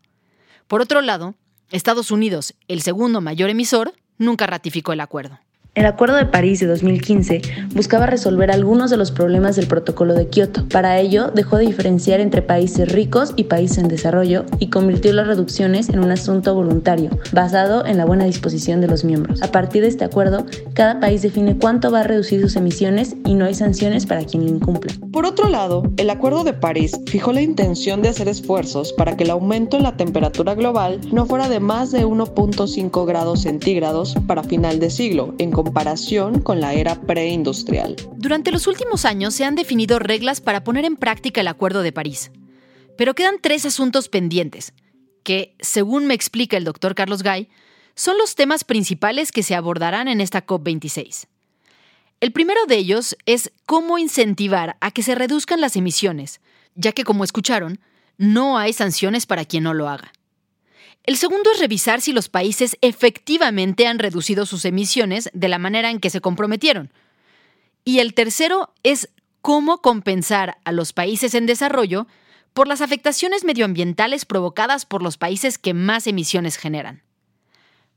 Por 0.68 0.82
otro 0.82 1.00
lado, 1.00 1.36
Estados 1.72 2.12
Unidos, 2.12 2.54
el 2.68 2.82
segundo 2.82 3.22
mayor 3.22 3.50
emisor, 3.50 3.94
nunca 4.18 4.46
ratificó 4.46 4.92
el 4.92 5.00
acuerdo. 5.00 5.40
El 5.76 5.88
Acuerdo 5.88 6.18
de 6.18 6.28
París 6.28 6.60
de 6.60 6.68
2015 6.68 7.42
buscaba 7.74 8.06
resolver 8.06 8.52
algunos 8.52 8.92
de 8.92 8.98
los 8.98 9.10
problemas 9.10 9.56
del 9.56 9.66
Protocolo 9.66 10.14
de 10.14 10.28
Kioto. 10.28 10.68
Para 10.68 11.00
ello, 11.00 11.32
dejó 11.34 11.58
de 11.58 11.66
diferenciar 11.66 12.20
entre 12.20 12.44
países 12.44 12.92
ricos 12.92 13.34
y 13.38 13.46
países 13.46 13.80
en 13.80 13.88
desarrollo 13.88 14.46
y 14.60 14.70
convirtió 14.70 15.12
las 15.14 15.26
reducciones 15.26 15.90
en 15.90 16.02
un 16.02 16.12
asunto 16.12 16.54
voluntario, 16.54 17.10
basado 17.32 17.88
en 17.88 17.98
la 17.98 18.06
buena 18.06 18.26
disposición 18.26 18.82
de 18.82 18.88
los 18.88 19.04
miembros. 19.04 19.42
A 19.42 19.52
partir 19.52 19.82
de 19.82 19.88
este 19.88 20.06
acuerdo, 20.06 20.46
cada 20.76 21.00
país 21.00 21.24
define 21.24 21.58
cuánto 21.58 21.90
va 21.90 22.02
a 22.02 22.04
reducir 22.04 22.40
sus 22.40 22.56
emisiones 22.56 23.16
y 23.26 23.34
no 23.34 23.46
hay 23.46 23.56
sanciones 23.56 24.06
para 24.06 24.26
quien 24.26 24.46
lo 24.46 24.52
incumpla. 24.52 24.94
Por 25.12 25.26
otro 25.26 25.50
lado, 25.50 25.92
el 25.98 26.12
Acuerdo 26.12 26.44
de 26.44 26.54
París 26.54 27.00
fijó 27.08 27.34
la 27.34 27.42
intención 27.42 28.04
de 28.04 28.10
hacer 28.10 28.28
esfuerzos 28.28 28.94
para 28.94 29.18
que 29.18 29.24
el 29.24 29.32
aumento 29.32 29.78
en 29.78 29.84
la 29.84 29.98
temperatura 29.98 30.54
global 30.54 31.02
no 31.12 31.26
fuera 31.26 31.50
de 31.50 31.60
más 31.60 31.92
de 31.92 32.06
1.5 32.06 33.08
grados 33.08 33.42
centígrados 33.42 34.16
para 34.28 34.44
final 34.44 34.80
de 34.80 34.92
siglo, 34.92 35.34
comparación 35.64 36.42
con 36.42 36.60
la 36.60 36.74
era 36.74 37.00
preindustrial. 37.02 37.96
Durante 38.18 38.52
los 38.52 38.68
últimos 38.68 39.06
años 39.06 39.34
se 39.34 39.46
han 39.46 39.56
definido 39.56 39.98
reglas 39.98 40.42
para 40.42 40.64
poner 40.64 40.84
en 40.84 40.98
práctica 40.98 41.42
el 41.42 41.48
Acuerdo 41.48 41.82
de 41.84 41.94
París. 41.94 42.32
Pero 42.98 43.16
quedan 43.16 43.38
tres 43.42 43.66
asuntos 43.66 44.10
pendientes, 44.10 44.74
que, 45.24 45.56
según 45.60 46.06
me 46.06 46.14
explica 46.14 46.58
el 46.58 46.66
doctor 46.66 46.96
Carlos 46.96 47.24
Gay, 47.24 47.50
son 47.96 48.18
los 48.18 48.36
temas 48.36 48.64
principales 48.66 49.32
que 49.32 49.42
se 49.42 49.56
abordarán 49.56 50.08
en 50.08 50.20
esta 50.20 50.46
COP26. 50.46 51.28
El 52.20 52.32
primero 52.34 52.66
de 52.68 52.78
ellos 52.78 53.16
es 53.26 53.52
cómo 53.66 53.98
incentivar 53.98 54.76
a 54.82 54.92
que 54.92 55.02
se 55.02 55.16
reduzcan 55.16 55.62
las 55.62 55.76
emisiones, 55.76 56.42
ya 56.76 56.92
que, 56.92 57.04
como 57.04 57.24
escucharon, 57.24 57.80
no 58.18 58.58
hay 58.58 58.74
sanciones 58.74 59.26
para 59.26 59.46
quien 59.46 59.64
no 59.64 59.74
lo 59.74 59.88
haga. 59.88 60.12
El 61.04 61.18
segundo 61.18 61.52
es 61.52 61.60
revisar 61.60 62.00
si 62.00 62.14
los 62.14 62.30
países 62.30 62.78
efectivamente 62.82 63.88
han 63.88 64.00
reducido 64.00 64.46
sus 64.46 64.64
emisiones 64.64 65.30
de 65.34 65.50
la 65.50 65.60
manera 65.60 65.90
en 65.90 66.00
que 66.00 66.10
se 66.10 66.22
comprometieron. 66.22 66.94
Y 67.84 68.00
el 68.00 68.14
tercero 68.14 68.74
es 68.84 69.10
cómo 69.42 69.82
compensar 69.82 70.58
a 70.64 70.72
los 70.72 70.94
países 70.94 71.34
en 71.34 71.46
desarrollo 71.46 72.08
por 72.54 72.68
las 72.68 72.80
afectaciones 72.80 73.44
medioambientales 73.44 74.24
provocadas 74.24 74.86
por 74.86 75.04
los 75.04 75.18
países 75.18 75.58
que 75.58 75.74
más 75.74 76.08
emisiones 76.08 76.56
generan. 76.56 77.04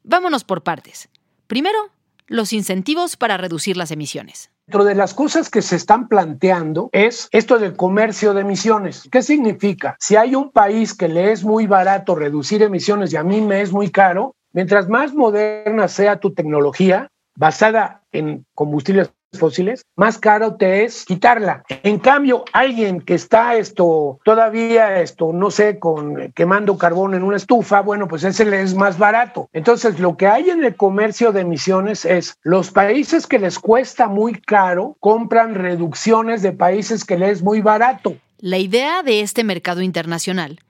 Vámonos 0.02 0.42
por 0.42 0.64
partes. 0.64 1.08
Primero, 1.46 1.90
los 2.26 2.52
incentivos 2.52 3.16
para 3.16 3.36
reducir 3.36 3.76
las 3.76 3.92
emisiones. 3.92 4.50
Dentro 4.68 4.84
de 4.84 4.96
las 4.96 5.14
cosas 5.14 5.48
que 5.48 5.62
se 5.62 5.76
están 5.76 6.08
planteando 6.08 6.90
es 6.90 7.28
esto 7.30 7.60
del 7.60 7.76
comercio 7.76 8.34
de 8.34 8.40
emisiones. 8.40 9.08
¿Qué 9.12 9.22
significa? 9.22 9.94
Si 10.00 10.16
hay 10.16 10.34
un 10.34 10.50
país 10.50 10.92
que 10.92 11.06
le 11.06 11.30
es 11.30 11.44
muy 11.44 11.68
barato 11.68 12.16
reducir 12.16 12.64
emisiones 12.64 13.12
y 13.12 13.16
a 13.16 13.22
mí 13.22 13.40
me 13.40 13.60
es 13.60 13.72
muy 13.72 13.90
caro, 13.90 14.34
mientras 14.52 14.88
más 14.88 15.14
moderna 15.14 15.86
sea 15.86 16.18
tu 16.18 16.34
tecnología 16.34 17.06
basada 17.36 18.02
en 18.10 18.44
combustibles 18.56 19.12
fósiles, 19.38 19.84
más 19.96 20.18
caro 20.18 20.56
te 20.56 20.84
es 20.84 21.04
quitarla. 21.04 21.64
En 21.82 21.98
cambio, 21.98 22.44
alguien 22.52 23.00
que 23.00 23.14
está 23.14 23.56
esto 23.56 24.18
todavía 24.24 25.00
esto, 25.00 25.32
no 25.32 25.50
sé, 25.50 25.78
con 25.78 26.32
quemando 26.32 26.78
carbón 26.78 27.14
en 27.14 27.22
una 27.22 27.36
estufa, 27.36 27.82
bueno, 27.82 28.08
pues 28.08 28.24
ese 28.24 28.44
le 28.44 28.62
es 28.62 28.74
más 28.74 28.98
barato. 28.98 29.48
Entonces, 29.52 30.00
lo 30.00 30.16
que 30.16 30.26
hay 30.26 30.50
en 30.50 30.64
el 30.64 30.74
comercio 30.74 31.32
de 31.32 31.42
emisiones 31.42 32.04
es 32.04 32.36
los 32.42 32.70
países 32.70 33.26
que 33.26 33.38
les 33.38 33.58
cuesta 33.58 34.08
muy 34.08 34.34
caro 34.40 34.96
compran 35.00 35.54
reducciones 35.54 36.42
de 36.42 36.52
países 36.52 37.04
que 37.04 37.18
les 37.18 37.26
es 37.26 37.42
muy 37.42 37.60
barato. 37.60 38.16
La 38.38 38.58
idea 38.58 39.02
de 39.02 39.20
este 39.20 39.44
mercado 39.44 39.82
internacional 39.82 40.60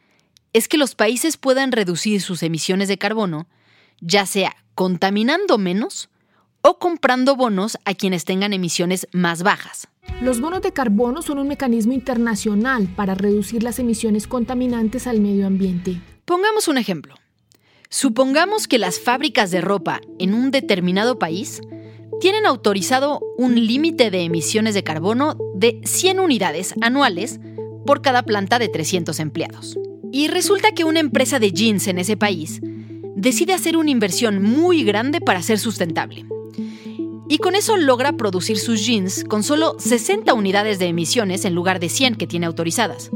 es 0.53 0.69
que 0.69 0.79
los 0.79 0.95
países 0.95 1.37
puedan 1.37 1.73
reducir 1.73 2.23
sus 2.23 2.43
emisiones 2.43 2.89
de 2.89 2.99
carbono, 2.99 3.47
ya 4.01 4.27
sea 4.27 4.57
contaminando 4.75 5.59
menos 5.59 6.09
o 6.69 6.81
comprando 6.81 7.37
bonos 7.37 7.79
a 7.85 7.95
quienes 7.95 8.25
tengan 8.25 8.53
emisiones 8.53 9.07
más 9.13 9.45
bajas. 9.45 9.87
Los 10.21 10.41
bonos 10.41 10.63
de 10.63 10.73
carbono 10.73 11.23
son 11.23 11.39
un 11.39 11.47
mecanismo 11.47 11.93
internacional 11.93 12.89
para 12.89 13.15
reducir 13.15 13.63
las 13.63 13.79
emisiones 13.79 14.27
contaminantes 14.27 15.07
al 15.07 15.21
medio 15.21 15.47
ambiente. 15.47 16.01
Pongamos 16.25 16.67
un 16.67 16.77
ejemplo. 16.77 17.15
Supongamos 17.89 18.67
que 18.67 18.79
las 18.79 18.99
fábricas 18.99 19.53
de 19.53 19.61
ropa 19.61 20.01
en 20.19 20.35
un 20.35 20.51
determinado 20.51 21.21
país 21.21 21.61
tienen 22.21 22.47
autorizado 22.47 23.21
un 23.39 23.55
límite 23.55 24.11
de 24.11 24.25
emisiones 24.25 24.75
de 24.75 24.83
carbono 24.83 25.37
de 25.55 25.81
100 25.85 26.19
unidades 26.19 26.75
anuales 26.81 27.39
por 27.87 28.03
cada 28.03 28.25
planta 28.25 28.59
de 28.59 28.69
300 28.69 29.21
empleados. 29.21 29.79
Y 30.11 30.27
resulta 30.27 30.73
que 30.73 30.83
una 30.83 30.99
empresa 30.99 31.39
de 31.39 31.53
jeans 31.53 31.87
en 31.87 32.01
ese 32.01 32.17
país 32.17 32.61
decide 33.15 33.53
hacer 33.53 33.77
una 33.77 33.93
inversión 33.93 34.43
muy 34.43 34.83
grande 34.83 35.21
para 35.21 35.43
ser 35.43 35.61
sustentable 35.61 36.27
y 37.29 37.39
con 37.39 37.55
eso 37.55 37.77
logra 37.77 38.13
producir 38.13 38.59
sus 38.59 38.85
jeans 38.85 39.25
con 39.25 39.43
solo 39.43 39.77
60 39.79 40.33
unidades 40.35 40.79
de 40.79 40.87
emisiones 40.87 41.45
en 41.45 41.55
lugar 41.55 41.81
de 41.81 41.89
100 41.89 42.17
que 42.17 42.27
tiene 42.27 42.47
autorizadas. 42.47 43.11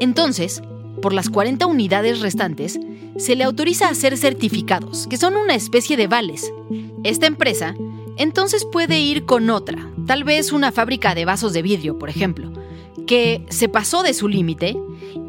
Entonces, 0.00 0.62
por 1.02 1.12
las 1.12 1.28
40 1.28 1.66
unidades 1.66 2.20
restantes, 2.20 2.78
se 3.16 3.36
le 3.36 3.44
autoriza 3.44 3.88
hacer 3.88 4.16
certificados, 4.16 5.06
que 5.06 5.16
son 5.16 5.36
una 5.36 5.54
especie 5.54 5.96
de 5.96 6.06
vales. 6.06 6.52
Esta 7.04 7.26
empresa 7.26 7.74
entonces 8.16 8.66
puede 8.70 9.00
ir 9.00 9.24
con 9.24 9.48
otra, 9.50 9.90
tal 10.06 10.24
vez 10.24 10.52
una 10.52 10.72
fábrica 10.72 11.14
de 11.14 11.24
vasos 11.24 11.52
de 11.52 11.62
vidrio, 11.62 11.98
por 11.98 12.10
ejemplo, 12.10 12.50
que 13.06 13.44
se 13.48 13.68
pasó 13.68 14.02
de 14.02 14.14
su 14.14 14.28
límite 14.28 14.76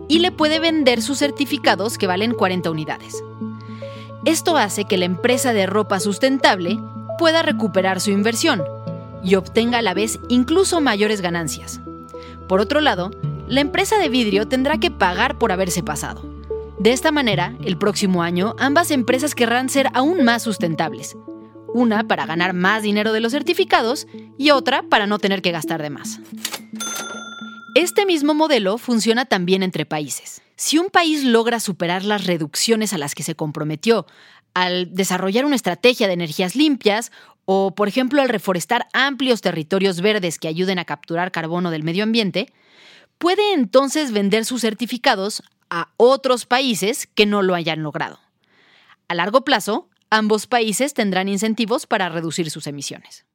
y 0.07 0.19
le 0.19 0.31
puede 0.31 0.59
vender 0.59 1.01
sus 1.01 1.19
certificados 1.19 1.97
que 1.97 2.07
valen 2.07 2.33
40 2.33 2.69
unidades. 2.69 3.23
Esto 4.25 4.57
hace 4.57 4.85
que 4.85 4.97
la 4.97 5.05
empresa 5.05 5.53
de 5.53 5.65
ropa 5.65 5.99
sustentable 5.99 6.77
pueda 7.21 7.43
recuperar 7.43 8.01
su 8.01 8.09
inversión 8.09 8.63
y 9.23 9.35
obtenga 9.35 9.77
a 9.77 9.81
la 9.83 9.93
vez 9.93 10.19
incluso 10.27 10.81
mayores 10.81 11.21
ganancias. 11.21 11.79
Por 12.47 12.59
otro 12.59 12.81
lado, 12.81 13.11
la 13.47 13.61
empresa 13.61 13.99
de 13.99 14.09
vidrio 14.09 14.47
tendrá 14.47 14.79
que 14.79 14.89
pagar 14.89 15.37
por 15.37 15.51
haberse 15.51 15.83
pasado. 15.83 16.25
De 16.79 16.91
esta 16.91 17.11
manera, 17.11 17.55
el 17.63 17.77
próximo 17.77 18.23
año, 18.23 18.55
ambas 18.57 18.89
empresas 18.89 19.35
querrán 19.35 19.69
ser 19.69 19.91
aún 19.93 20.23
más 20.23 20.41
sustentables. 20.41 21.15
Una 21.75 22.07
para 22.07 22.25
ganar 22.25 22.53
más 22.55 22.81
dinero 22.81 23.13
de 23.13 23.19
los 23.19 23.33
certificados 23.33 24.07
y 24.39 24.49
otra 24.49 24.81
para 24.81 25.05
no 25.05 25.19
tener 25.19 25.43
que 25.43 25.51
gastar 25.51 25.79
de 25.83 25.91
más. 25.91 26.19
Este 27.75 28.07
mismo 28.07 28.33
modelo 28.33 28.79
funciona 28.79 29.25
también 29.25 29.61
entre 29.61 29.85
países. 29.85 30.41
Si 30.55 30.79
un 30.79 30.89
país 30.89 31.23
logra 31.23 31.59
superar 31.59 32.03
las 32.03 32.25
reducciones 32.25 32.93
a 32.93 32.97
las 32.97 33.13
que 33.13 33.21
se 33.21 33.35
comprometió 33.35 34.07
al 34.53 34.93
desarrollar 34.93 35.45
una 35.45 35.55
estrategia 35.55 36.07
de 36.07 36.13
energías 36.13 36.55
limpias 36.55 37.11
o, 37.45 37.73
por 37.75 37.87
ejemplo, 37.87 38.21
al 38.21 38.29
reforestar 38.29 38.87
amplios 38.93 39.41
territorios 39.41 40.01
verdes 40.01 40.39
que 40.39 40.47
ayuden 40.47 40.79
a 40.79 40.85
capturar 40.85 41.31
carbono 41.31 41.71
del 41.71 41.83
medio 41.83 42.03
ambiente, 42.03 42.51
puede 43.17 43.53
entonces 43.53 44.11
vender 44.11 44.45
sus 44.45 44.61
certificados 44.61 45.43
a 45.69 45.89
otros 45.97 46.45
países 46.45 47.07
que 47.07 47.25
no 47.25 47.41
lo 47.41 47.55
hayan 47.55 47.83
logrado. 47.83 48.19
A 49.07 49.15
largo 49.15 49.41
plazo, 49.41 49.89
ambos 50.09 50.47
países 50.47 50.93
tendrán 50.93 51.27
incentivos 51.29 51.87
para 51.87 52.09
reducir 52.09 52.49
sus 52.51 52.67
emisiones. 52.67 53.25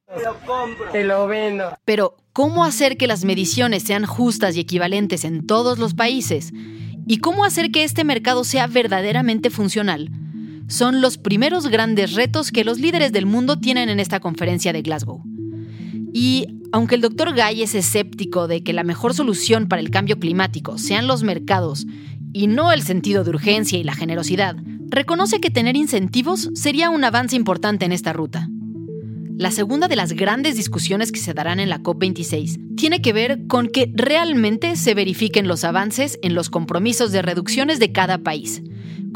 Te 0.92 1.04
lo 1.04 1.26
vendo. 1.26 1.76
Pero, 1.84 2.16
¿cómo 2.32 2.64
hacer 2.64 2.96
que 2.96 3.06
las 3.06 3.24
mediciones 3.24 3.82
sean 3.82 4.06
justas 4.06 4.56
y 4.56 4.60
equivalentes 4.60 5.24
en 5.24 5.46
todos 5.46 5.78
los 5.78 5.94
países? 5.94 6.52
¿Y 7.06 7.18
cómo 7.18 7.44
hacer 7.44 7.70
que 7.70 7.84
este 7.84 8.04
mercado 8.04 8.44
sea 8.44 8.66
verdaderamente 8.66 9.50
funcional? 9.50 10.10
Son 10.68 11.00
los 11.00 11.16
primeros 11.16 11.68
grandes 11.68 12.14
retos 12.14 12.50
que 12.50 12.64
los 12.64 12.80
líderes 12.80 13.12
del 13.12 13.26
mundo 13.26 13.58
tienen 13.58 13.88
en 13.88 14.00
esta 14.00 14.20
conferencia 14.20 14.72
de 14.72 14.82
Glasgow. 14.82 15.22
Y 16.12 16.46
aunque 16.72 16.96
el 16.96 17.00
doctor 17.00 17.34
Gay 17.34 17.62
es 17.62 17.74
escéptico 17.74 18.48
de 18.48 18.62
que 18.62 18.72
la 18.72 18.82
mejor 18.82 19.14
solución 19.14 19.68
para 19.68 19.80
el 19.80 19.90
cambio 19.90 20.18
climático 20.18 20.78
sean 20.78 21.06
los 21.06 21.22
mercados 21.22 21.86
y 22.32 22.48
no 22.48 22.72
el 22.72 22.82
sentido 22.82 23.22
de 23.22 23.30
urgencia 23.30 23.78
y 23.78 23.84
la 23.84 23.94
generosidad, 23.94 24.56
reconoce 24.88 25.40
que 25.40 25.50
tener 25.50 25.76
incentivos 25.76 26.50
sería 26.54 26.90
un 26.90 27.04
avance 27.04 27.36
importante 27.36 27.84
en 27.84 27.92
esta 27.92 28.12
ruta. 28.12 28.48
La 29.38 29.50
segunda 29.50 29.86
de 29.86 29.96
las 29.96 30.14
grandes 30.14 30.56
discusiones 30.56 31.12
que 31.12 31.20
se 31.20 31.34
darán 31.34 31.60
en 31.60 31.68
la 31.68 31.82
COP26 31.82 32.76
tiene 32.76 33.02
que 33.02 33.12
ver 33.12 33.46
con 33.46 33.68
que 33.68 33.92
realmente 33.94 34.76
se 34.76 34.94
verifiquen 34.94 35.46
los 35.46 35.62
avances 35.64 36.18
en 36.22 36.34
los 36.34 36.48
compromisos 36.48 37.12
de 37.12 37.22
reducciones 37.22 37.78
de 37.78 37.92
cada 37.92 38.18
país, 38.18 38.62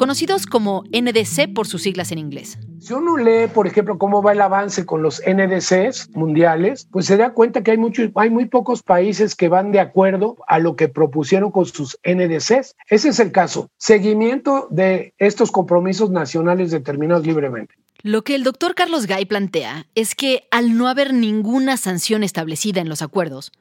conocidos 0.00 0.47
como 0.47 0.83
NDC 0.92 1.52
por 1.54 1.66
sus 1.66 1.83
siglas 1.83 2.11
en 2.11 2.16
inglés. 2.16 2.59
Si 2.78 2.95
uno 2.95 3.19
lee, 3.19 3.49
por 3.52 3.66
ejemplo, 3.66 3.99
cómo 3.99 4.23
va 4.23 4.33
el 4.33 4.40
avance 4.40 4.87
con 4.87 5.02
los 5.02 5.21
NDCs 5.26 6.09
mundiales, 6.14 6.88
pues 6.90 7.04
se 7.04 7.19
da 7.19 7.35
cuenta 7.35 7.62
que 7.62 7.73
hay, 7.73 7.76
mucho, 7.76 8.04
hay 8.14 8.30
muy 8.30 8.47
pocos 8.47 8.83
países 8.83 9.37
que 9.37 9.50
van 9.50 9.73
de 9.73 9.80
acuerdo 9.80 10.38
a 10.49 10.59
lo 10.59 10.75
que 10.75 10.88
propusieron 10.88 11.50
con 11.50 11.66
sus 11.66 11.99
NDCs. 12.02 12.76
Ese 12.88 13.11
es 13.11 13.21
el 13.21 13.30
caso. 13.30 13.69
Seguimiento 13.76 14.69
de 14.71 15.12
estos 15.19 15.50
compromisos 15.50 16.09
nacionales 16.09 16.71
determinados 16.71 17.26
libremente. 17.26 17.75
Lo 18.00 18.25
que 18.25 18.37
el 18.37 18.42
doctor 18.42 18.75
Carlos 18.75 19.04
Gay 19.04 19.26
plantea 19.26 19.87
es 19.95 20.14
que 20.14 20.49
al 20.50 20.78
no 20.78 20.88
haber 20.88 21.12
ninguna 21.12 21.76
sanción 21.76 22.25
establecida 22.25 22.80
en 22.80 22.88
los 22.88 23.02
acuerdos, 23.02 23.52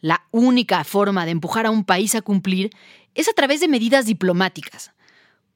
la 0.00 0.22
única 0.32 0.82
forma 0.82 1.26
de 1.26 1.30
empujar 1.30 1.66
a 1.66 1.70
un 1.70 1.84
país 1.84 2.16
a 2.16 2.22
cumplir 2.22 2.70
es 3.14 3.28
a 3.28 3.32
través 3.34 3.60
de 3.60 3.68
medidas 3.68 4.06
diplomáticas, 4.06 4.90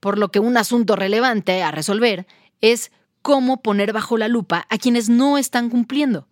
por 0.05 0.19
lo 0.19 0.31
que 0.31 0.39
un 0.39 0.59
asunto 0.59 0.97
relevante 0.97 1.63
a 1.63 1.71
resolver 1.71 2.27
es 2.61 2.93
cómo 3.23 3.63
poner 3.63 3.95
bajo 3.95 4.19
la 4.19 4.29
lupa 4.29 4.67
a 4.69 4.77
quienes 4.77 5.09
no 5.09 5.39
están 5.39 5.71
cumpliendo. 5.71 6.29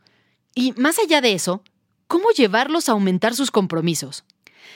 Y 0.55 0.73
más 0.73 0.99
allá 0.99 1.23
de 1.23 1.33
eso, 1.33 1.62
cómo 2.07 2.33
llevarlos 2.33 2.91
a 2.91 2.93
aumentar 2.93 3.35
sus 3.35 3.50
compromisos. 3.50 4.25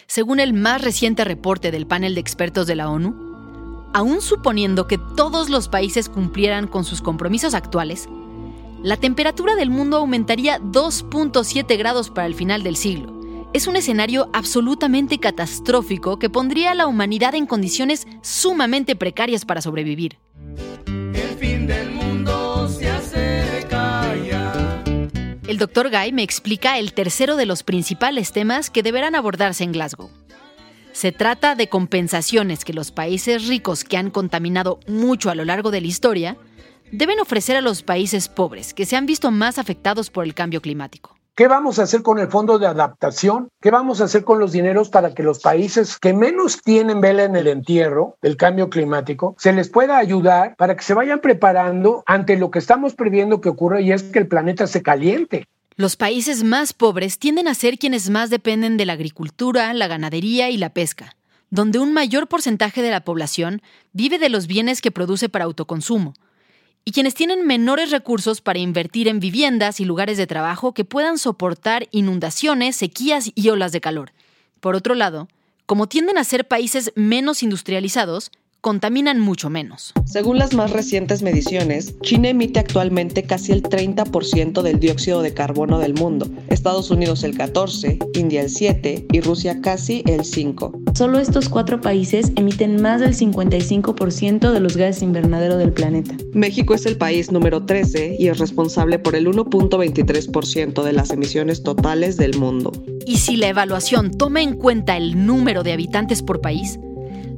Según 0.07 0.41
el 0.41 0.55
más 0.55 0.81
reciente 0.81 1.25
reporte 1.25 1.71
del 1.71 1.87
panel 1.87 2.15
de 2.15 2.23
expertos 2.23 2.67
de 2.67 2.75
la 2.75 2.89
ONU, 2.89 3.91
aún 3.93 4.23
suponiendo 4.23 4.87
que 4.87 4.99
todos 5.15 5.51
los 5.51 5.69
países 5.69 6.09
cumplieran 6.09 6.67
con 6.67 6.87
sus 6.87 7.03
compromisos 7.03 7.53
actuales, 7.53 8.09
la 8.83 8.97
temperatura 8.97 9.57
del 9.57 9.69
mundo 9.69 9.99
aumentaría 9.99 10.59
2.7 10.59 11.77
grados 11.77 12.09
para 12.09 12.27
el 12.27 12.35
final 12.35 12.63
del 12.63 12.79
siglo. 12.79 13.16
Es 13.57 13.67
un 13.67 13.77
escenario 13.77 14.29
absolutamente 14.35 15.19
catastrófico 15.19 16.19
que 16.19 16.29
pondría 16.29 16.73
a 16.73 16.75
la 16.75 16.87
humanidad 16.87 17.35
en 17.35 17.47
condiciones 17.47 18.07
sumamente 18.21 18.97
precarias 18.97 19.47
para 19.47 19.63
sobrevivir. 19.63 20.19
El 20.87 21.39
fin 21.39 21.67
del 21.67 21.91
mundo 21.91 22.69
se 22.69 22.91
acerca 22.91 24.15
ya. 24.17 24.85
El 25.49 25.57
doctor 25.57 25.89
Guy 25.89 26.13
me 26.13 26.23
explica 26.23 26.79
el 26.79 26.93
tercero 26.93 27.37
de 27.37 27.47
los 27.47 27.63
principales 27.63 28.31
temas 28.31 28.69
que 28.69 28.83
deberán 28.83 29.15
abordarse 29.15 29.65
en 29.65 29.73
Glasgow. 29.73 30.11
Se 30.93 31.13
trata 31.13 31.55
de 31.55 31.71
compensaciones 31.71 32.63
que 32.63 32.75
los 32.75 32.93
países 32.93 33.49
ricos 33.49 33.85
que 33.85 33.97
han 33.97 34.11
contaminado 34.11 34.81
mucho 34.87 35.31
a 35.31 35.35
lo 35.35 35.47
largo 35.47 35.71
de 35.71 35.81
la 35.81 35.87
historia 35.87 36.37
deben 36.93 37.21
ofrecer 37.21 37.57
a 37.57 37.63
los 37.63 37.83
países 37.83 38.29
pobres 38.29 38.75
que 38.75 38.85
se 38.85 38.97
han 38.97 39.07
visto 39.07 39.31
más 39.31 39.59
afectados 39.59 40.11
por 40.11 40.25
el 40.25 40.35
cambio 40.35 40.61
climático. 40.61 41.16
¿Qué 41.37 41.49
vamos 41.49 41.79
a 41.79 41.83
hacer 41.83 42.01
con 42.01 42.19
el 42.19 42.29
fondo 42.29 42.59
de 42.59 42.67
adaptación? 42.67 43.51
¿Qué 43.61 43.71
vamos 43.71 44.01
a 44.01 44.05
hacer 44.05 44.25
con 44.25 44.39
los 44.39 44.53
dineros 44.53 44.89
para 44.89 45.13
que 45.13 45.23
los 45.23 45.41
países 45.41 45.99
que 45.99 46.15
menos 46.15 46.63
tienen 46.63 47.03
vela 47.03 47.25
en 47.25 47.37
el 47.37 47.47
entierro 47.47 48.17
del 48.23 48.39
cambio 48.39 48.71
climático 48.71 49.37
se 49.39 49.53
les 49.53 49.69
pueda 49.69 49.99
ayudar 49.99 50.57
para 50.57 50.77
que 50.77 50.83
se 50.83 50.95
vayan 50.95 51.21
preparando 51.21 52.03
ante 52.07 52.39
lo 52.39 52.51
que 52.51 52.59
estamos 52.59 52.95
previendo 52.95 53.43
que 53.43 53.51
ocurra 53.51 53.83
y 53.83 53.93
es 53.93 54.05
que 54.05 54.19
el 54.19 54.29
planeta 54.29 54.67
se 54.67 54.83
caliente? 54.83 55.47
Los 55.77 55.97
países 55.97 56.43
más 56.43 56.73
pobres 56.73 57.19
tienden 57.19 57.49
a 57.49 57.55
ser 57.55 57.77
quienes 57.77 58.09
más 58.09 58.31
dependen 58.31 58.79
de 58.79 58.87
la 58.87 58.95
agricultura, 58.95 59.75
la 59.75 59.89
ganadería 59.89 60.49
y 60.49 60.57
la 60.57 60.71
pesca, 60.71 61.17
donde 61.51 61.79
un 61.79 61.93
mayor 61.93 62.29
porcentaje 62.29 62.81
de 62.81 62.91
la 62.91 63.03
población 63.03 63.61
vive 63.93 64.19
de 64.19 64.31
los 64.31 64.47
bienes 64.47 64.81
que 64.81 64.91
produce 64.91 65.29
para 65.29 65.45
autoconsumo, 65.45 66.15
y 66.89 66.93
quienes 66.93 67.15
tienen 67.15 67.45
menores 67.45 67.91
recursos 67.91 68.41
para 68.41 68.61
invertir 68.61 69.09
en 69.09 69.19
viviendas 69.19 69.81
y 69.81 69.85
lugares 69.85 70.17
de 70.19 70.29
trabajo 70.29 70.73
que 70.73 70.85
puedan 70.85 71.19
soportar 71.19 71.89
inundaciones, 71.91 72.77
sequías 72.77 73.33
y 73.35 73.49
olas 73.49 73.73
de 73.73 73.81
calor. 73.81 74.13
Por 74.61 74.77
otro 74.77 74.95
lado, 74.95 75.27
como 75.67 75.89
tienden 75.89 76.17
a 76.17 76.23
ser 76.23 76.47
países 76.47 76.93
menos 76.95 77.43
industrializados, 77.43 78.31
contaminan 78.67 79.21
mucho 79.21 79.49
menos. 79.49 79.93
Según 80.07 80.39
las 80.39 80.53
más 80.53 80.73
recientes 80.73 81.23
mediciones, 81.23 82.01
China 82.01 82.31
emite 82.31 82.59
actualmente 82.59 83.23
casi 83.23 83.53
el 83.53 83.63
30% 83.63 84.61
del 84.61 84.81
dióxido 84.81 85.23
de 85.23 85.33
carbono 85.33 85.79
del 85.79 85.95
mundo, 85.95 86.29
Estados 86.49 86.91
Unidos 86.91 87.23
el 87.23 87.39
14%, 87.39 88.19
India 88.19 88.41
el 88.41 88.49
7% 88.49 89.07
y 89.13 89.21
Rusia 89.21 89.61
casi 89.61 90.03
el 90.07 90.23
5%. 90.23 90.97
Solo 90.97 91.21
estos 91.21 91.49
cuatro 91.49 91.81
países 91.81 92.33
emiten 92.35 92.83
más 92.83 93.01
del 93.01 93.15
55% 93.15 94.51
de 94.51 94.59
los 94.59 94.77
gases 94.77 95.05
invernadero 95.05 95.59
del 95.59 95.73
planeta. 95.73 96.17
México 96.33 96.75
es 96.75 96.87
el 96.87 96.97
país 96.97 97.31
número 97.31 97.67
13 97.67 98.17
y 98.19 98.27
es 98.27 98.39
responsable 98.39 98.99
por 98.99 99.15
el 99.15 99.29
1.23% 99.29 100.83
de 100.83 100.93
las 100.93 101.11
emisiones 101.11 101.63
totales 101.63 102.17
del 102.17 102.37
mundo. 102.37 102.73
Y 103.07 103.19
si 103.19 103.37
la 103.37 103.47
evaluación 103.47 104.11
toma 104.11 104.43
en 104.43 104.55
cuenta 104.55 104.97
el 104.97 105.25
número 105.25 105.63
de 105.63 105.73
habitantes 105.73 106.21
por 106.23 106.41
país, 106.41 106.81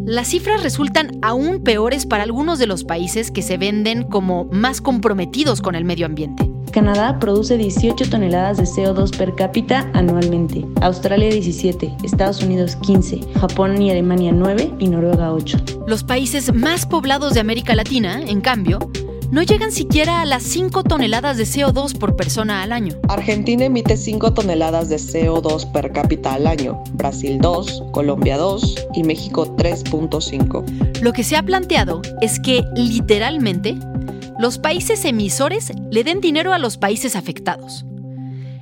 las 0.08 0.28
cifras 0.28 0.62
resultan 0.62 1.18
aún 1.20 1.62
peores 1.62 2.06
para 2.06 2.22
algunos 2.22 2.58
de 2.58 2.66
los 2.66 2.82
países 2.82 3.30
que 3.30 3.42
se 3.42 3.58
venden 3.58 4.04
como 4.04 4.46
más 4.46 4.80
comprometidos 4.80 5.60
con 5.60 5.74
el 5.74 5.84
medio 5.84 6.06
ambiente. 6.06 6.50
Canadá 6.72 7.18
produce 7.18 7.58
18 7.58 8.08
toneladas 8.08 8.56
de 8.56 8.64
CO2 8.64 9.14
per 9.14 9.34
cápita 9.34 9.90
anualmente, 9.92 10.64
Australia 10.80 11.28
17, 11.28 11.94
Estados 12.04 12.42
Unidos 12.42 12.76
15, 12.76 13.20
Japón 13.38 13.82
y 13.82 13.90
Alemania 13.90 14.32
9 14.32 14.76
y 14.78 14.88
Noruega 14.88 15.30
8. 15.30 15.58
Los 15.86 16.04
países 16.04 16.54
más 16.54 16.86
poblados 16.86 17.34
de 17.34 17.40
América 17.40 17.74
Latina, 17.74 18.22
en 18.22 18.40
cambio, 18.40 18.78
no 19.30 19.42
llegan 19.42 19.72
siquiera 19.72 20.20
a 20.20 20.24
las 20.24 20.42
5 20.42 20.84
toneladas 20.84 21.36
de 21.36 21.44
CO2 21.44 21.98
por 21.98 22.16
persona 22.16 22.62
al 22.62 22.72
año. 22.72 22.94
Argentina 23.08 23.64
emite 23.64 23.96
5 23.96 24.34
toneladas 24.34 24.88
de 24.88 24.96
CO2 24.96 25.70
per 25.72 25.92
cápita 25.92 26.34
al 26.34 26.46
año, 26.46 26.82
Brasil 26.94 27.38
2, 27.38 27.84
Colombia 27.92 28.38
2 28.38 28.88
y 28.94 29.04
México 29.04 29.56
3.5. 29.56 31.00
Lo 31.02 31.12
que 31.12 31.24
se 31.24 31.36
ha 31.36 31.42
planteado 31.42 32.00
es 32.20 32.40
que, 32.40 32.64
literalmente, 32.74 33.76
los 34.38 34.58
países 34.58 35.04
emisores 35.04 35.72
le 35.90 36.04
den 36.04 36.20
dinero 36.20 36.52
a 36.52 36.58
los 36.58 36.78
países 36.78 37.16
afectados. 37.16 37.84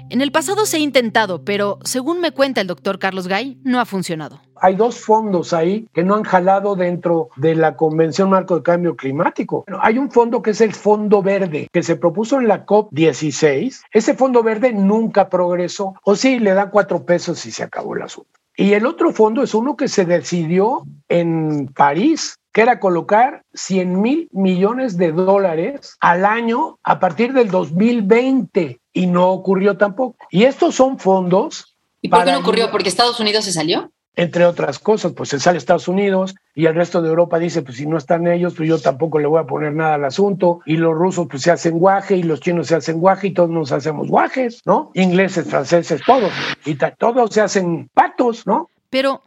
En 0.09 0.21
el 0.21 0.31
pasado 0.31 0.67
se 0.67 0.77
ha 0.77 0.81
intentado, 0.81 1.43
pero 1.45 1.81
según 1.83 2.21
me 2.21 2.31
cuenta 2.31 2.61
el 2.61 2.69
doctor 2.69 3.01
Carlos 3.01 3.27
Gay, 3.27 3.59
no 3.65 3.81
ha 3.81 3.85
funcionado. 3.85 4.41
Hay 4.55 4.77
dos 4.77 5.01
fondos 5.01 5.53
ahí 5.53 5.89
que 5.93 6.05
no 6.05 6.15
han 6.15 6.23
jalado 6.23 6.77
dentro 6.77 7.29
de 7.35 7.57
la 7.57 7.75
Convención 7.75 8.31
Marco 8.31 8.55
de 8.55 8.63
Cambio 8.63 8.95
Climático. 8.95 9.65
hay 9.81 9.99
un 9.99 10.13
fondo 10.13 10.43
que 10.43 10.51
es 10.51 10.61
el 10.61 10.75
Fondo 10.75 11.23
Verde, 11.23 11.67
que 11.73 11.83
se 11.83 11.97
propuso 11.97 12.39
en 12.39 12.47
la 12.47 12.65
COP16. 12.65 13.83
Ese 13.91 14.15
Fondo 14.15 14.45
Verde 14.45 14.73
nunca 14.73 15.29
progresó. 15.29 15.95
O 16.05 16.15
sí, 16.15 16.39
le 16.39 16.55
da 16.55 16.71
cuatro 16.71 17.05
pesos 17.05 17.45
y 17.45 17.51
se 17.51 17.65
acabó 17.65 17.97
el 17.97 18.03
asunto. 18.03 18.31
Y 18.57 18.75
el 18.75 18.87
otro 18.87 19.13
fondo 19.13 19.43
es 19.43 19.55
uno 19.55 19.77
que 19.77 19.89
se 19.89 20.05
decidió 20.05 20.85
en 21.09 21.67
París, 21.75 22.37
que 22.53 22.63
era 22.63 22.81
colocar 22.81 23.43
100 23.53 24.01
mil 24.01 24.29
millones 24.33 24.97
de 24.97 25.13
dólares 25.13 25.97
al 26.01 26.25
año 26.25 26.79
a 26.83 26.99
partir 26.99 27.35
del 27.35 27.51
2020 27.51 28.81
y 28.97 29.07
no 29.07 29.31
ocurrió 29.31 29.77
tampoco. 29.77 30.17
Y 30.31 30.45
estos 30.45 30.75
son 30.75 30.99
fondos. 30.99 31.77
¿Y 32.01 32.09
por 32.09 32.25
qué 32.25 32.33
no 32.33 32.39
ocurrió? 32.39 32.71
¿Porque 32.71 32.89
Estados 32.89 33.21
Unidos 33.21 33.45
se 33.45 33.53
salió? 33.53 33.93
Entre 34.15 34.47
otras 34.47 34.79
cosas, 34.79 35.13
pues 35.13 35.29
se 35.29 35.39
sale 35.39 35.59
Estados 35.59 35.87
Unidos 35.87 36.35
y 36.55 36.65
el 36.65 36.75
resto 36.75 37.03
de 37.03 37.11
Europa 37.11 37.39
dice, 37.39 37.61
pues 37.61 37.77
si 37.77 37.85
no 37.85 37.99
están 37.99 38.27
ellos, 38.27 38.55
pues 38.57 38.67
yo 38.67 38.81
tampoco 38.81 39.19
le 39.19 39.27
voy 39.27 39.39
a 39.39 39.45
poner 39.45 39.75
nada 39.75 39.97
al 39.97 40.05
asunto. 40.07 40.61
Y 40.65 40.79
los 40.79 40.95
rusos 40.95 41.27
pues 41.31 41.43
se 41.43 41.51
hacen 41.51 41.79
guaje 41.79 42.17
y 42.17 42.23
los 42.23 42.41
chinos 42.41 42.69
se 42.69 42.77
hacen 42.77 42.99
guaje 42.99 43.27
y 43.27 43.35
todos 43.35 43.51
nos 43.51 43.71
hacemos 43.71 44.09
guajes, 44.09 44.63
¿no? 44.65 44.91
Ingleses, 44.95 45.47
franceses, 45.47 46.01
todos. 46.07 46.33
Y 46.65 46.77
todos 46.99 47.35
se 47.35 47.43
hacen 47.43 47.91
patos, 47.93 48.47
¿no? 48.47 48.71
Pero, 48.89 49.21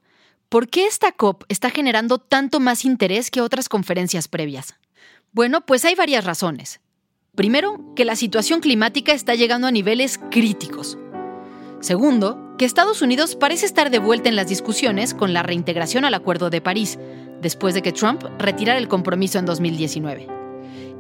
¿por 0.50 0.68
qué 0.68 0.88
esta 0.88 1.12
COP 1.12 1.44
está 1.48 1.70
generando 1.70 2.18
tanto 2.18 2.60
más 2.60 2.86
interés 2.86 3.30
que 3.30 3.42
otras 3.42 3.70
conferencias 3.70 4.28
previas? 4.28 4.74
Bueno, 5.32 5.62
pues 5.62 5.86
hay 5.86 5.94
varias 5.94 6.26
razones. 6.26 6.82
Primero, 7.40 7.80
que 7.96 8.04
la 8.04 8.18
situación 8.18 8.60
climática 8.60 9.14
está 9.14 9.34
llegando 9.34 9.66
a 9.66 9.72
niveles 9.72 10.20
críticos. 10.30 10.98
Segundo, 11.80 12.54
que 12.58 12.66
Estados 12.66 13.02
Unidos 13.02 13.38
parece 13.38 13.66
estar 13.66 13.90
de 13.92 14.00
vuelta 14.00 14.28
en 14.28 14.36
las 14.36 14.50
discusiones 14.50 15.14
con 15.14 15.32
la 15.32 15.42
reintegración 15.42 16.04
al 16.04 16.16
Acuerdo 16.16 16.50
de 16.50 16.60
París, 16.60 17.00
después 17.42 17.74
de 17.74 17.82
que 17.82 17.94
Trump 17.94 18.26
retirara 18.40 18.78
el 18.78 18.90
compromiso 18.90 19.40
en 19.40 19.46
2019. 19.46 20.28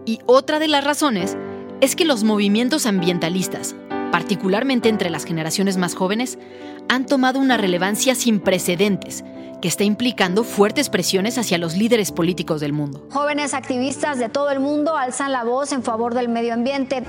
Y 0.05 0.19
otra 0.27 0.59
de 0.59 0.69
las 0.69 0.85
razones 0.85 1.35
es 1.81 1.97
que 1.97 2.05
los 2.05 2.23
movimientos 2.23 2.85
ambientalistas, 2.85 3.75
particularmente 4.11 4.89
entre 4.89 5.09
las 5.09 5.25
generaciones 5.25 5.77
más 5.77 5.95
jóvenes, 5.95 6.37
han 6.87 7.05
tomado 7.05 7.39
una 7.39 7.57
relevancia 7.57 8.15
sin 8.15 8.39
precedentes 8.39 9.23
que 9.61 9.67
está 9.67 9.83
implicando 9.83 10.43
fuertes 10.43 10.89
presiones 10.89 11.37
hacia 11.37 11.57
los 11.57 11.75
líderes 11.75 12.11
políticos 12.11 12.61
del 12.61 12.73
mundo. 12.73 13.05
Jóvenes 13.11 13.53
activistas 13.53 14.17
de 14.17 14.29
todo 14.29 14.49
el 14.51 14.59
mundo 14.59 14.95
alzan 14.97 15.31
la 15.31 15.43
voz 15.43 15.71
en 15.71 15.83
favor 15.83 16.13
del 16.13 16.29
medio 16.29 16.53
ambiente. 16.53 17.03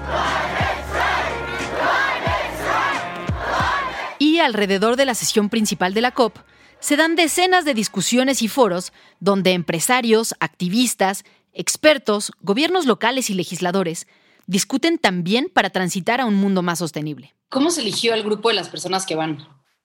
Y 4.18 4.38
alrededor 4.40 4.96
de 4.96 5.06
la 5.06 5.14
sesión 5.14 5.48
principal 5.48 5.94
de 5.94 6.00
la 6.00 6.10
COP, 6.10 6.38
se 6.80 6.96
dan 6.96 7.14
decenas 7.14 7.64
de 7.64 7.74
discusiones 7.74 8.42
y 8.42 8.48
foros 8.48 8.92
donde 9.20 9.52
empresarios, 9.52 10.34
activistas, 10.40 11.24
expertos, 11.52 12.32
gobiernos 12.40 12.86
locales 12.86 13.30
y 13.30 13.34
legisladores 13.34 14.06
discuten 14.50 14.98
también 14.98 15.48
para 15.54 15.70
transitar 15.70 16.20
a 16.20 16.26
un 16.26 16.34
mundo 16.34 16.60
más 16.62 16.80
sostenible. 16.80 17.34
¿Cómo 17.48 17.70
se 17.70 17.82
eligió 17.82 18.14
el 18.14 18.24
grupo 18.24 18.48
de 18.48 18.56
las 18.56 18.68
personas 18.68 19.06
que 19.06 19.14
van? 19.14 19.38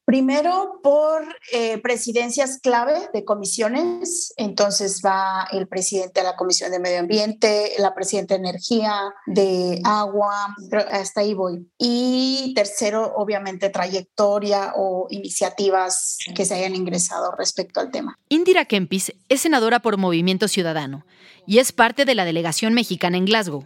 Primero 0.06 0.80
por 0.84 1.24
eh, 1.52 1.80
presidencias 1.80 2.60
clave 2.62 2.94
de 3.14 3.26
comisiones, 3.26 4.34
entonces 4.38 5.02
va 5.04 5.48
el 5.52 5.68
presidente 5.68 6.22
de 6.22 6.28
la 6.28 6.36
Comisión 6.36 6.72
de 6.72 6.80
Medio 6.80 7.00
Ambiente, 7.00 7.74
la 7.80 7.94
presidenta 7.96 8.36
de 8.36 8.40
Energía, 8.40 9.02
de 9.28 9.82
Agua, 9.84 10.56
hasta 10.92 11.22
ahí 11.22 11.34
voy. 11.34 11.68
Y 11.78 12.54
tercero, 12.56 13.14
obviamente, 13.16 13.70
trayectoria 13.70 14.74
o 14.76 15.08
iniciativas 15.10 16.18
que 16.36 16.46
se 16.46 16.56
hayan 16.56 16.76
ingresado 16.76 17.32
respecto 17.36 17.80
al 17.80 17.92
tema. 17.92 18.16
Indira 18.30 18.66
Kempis 18.66 19.14
es 19.30 19.42
senadora 19.42 19.80
por 19.80 19.98
Movimiento 19.98 20.48
Ciudadano 20.48 21.06
y 21.48 21.58
es 21.60 21.72
parte 21.72 22.06
de 22.06 22.16
la 22.16 22.26
delegación 22.26 22.74
mexicana 22.74 23.18
en 23.18 23.26
Glasgow. 23.26 23.66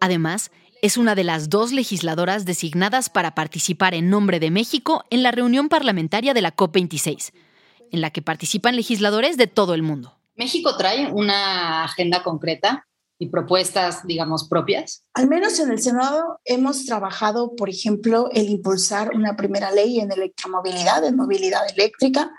Además, 0.00 0.50
es 0.80 0.96
una 0.96 1.14
de 1.14 1.24
las 1.24 1.50
dos 1.50 1.72
legisladoras 1.72 2.44
designadas 2.44 3.10
para 3.10 3.34
participar 3.34 3.94
en 3.94 4.10
nombre 4.10 4.38
de 4.38 4.50
México 4.50 5.04
en 5.10 5.22
la 5.22 5.32
reunión 5.32 5.68
parlamentaria 5.68 6.34
de 6.34 6.42
la 6.42 6.54
COP26, 6.54 7.32
en 7.90 8.00
la 8.00 8.10
que 8.10 8.22
participan 8.22 8.76
legisladores 8.76 9.36
de 9.36 9.48
todo 9.48 9.74
el 9.74 9.82
mundo. 9.82 10.18
¿México 10.36 10.76
trae 10.76 11.10
una 11.10 11.82
agenda 11.82 12.22
concreta 12.22 12.86
y 13.18 13.28
propuestas, 13.28 14.06
digamos, 14.06 14.48
propias? 14.48 15.04
Al 15.14 15.28
menos 15.28 15.58
en 15.58 15.70
el 15.70 15.80
Senado 15.80 16.40
hemos 16.44 16.86
trabajado, 16.86 17.54
por 17.56 17.68
ejemplo, 17.68 18.28
el 18.32 18.48
impulsar 18.48 19.10
una 19.14 19.36
primera 19.36 19.70
ley 19.70 20.00
en 20.00 20.12
electromovilidad, 20.12 21.04
en 21.04 21.16
movilidad 21.16 21.62
eléctrica. 21.76 22.30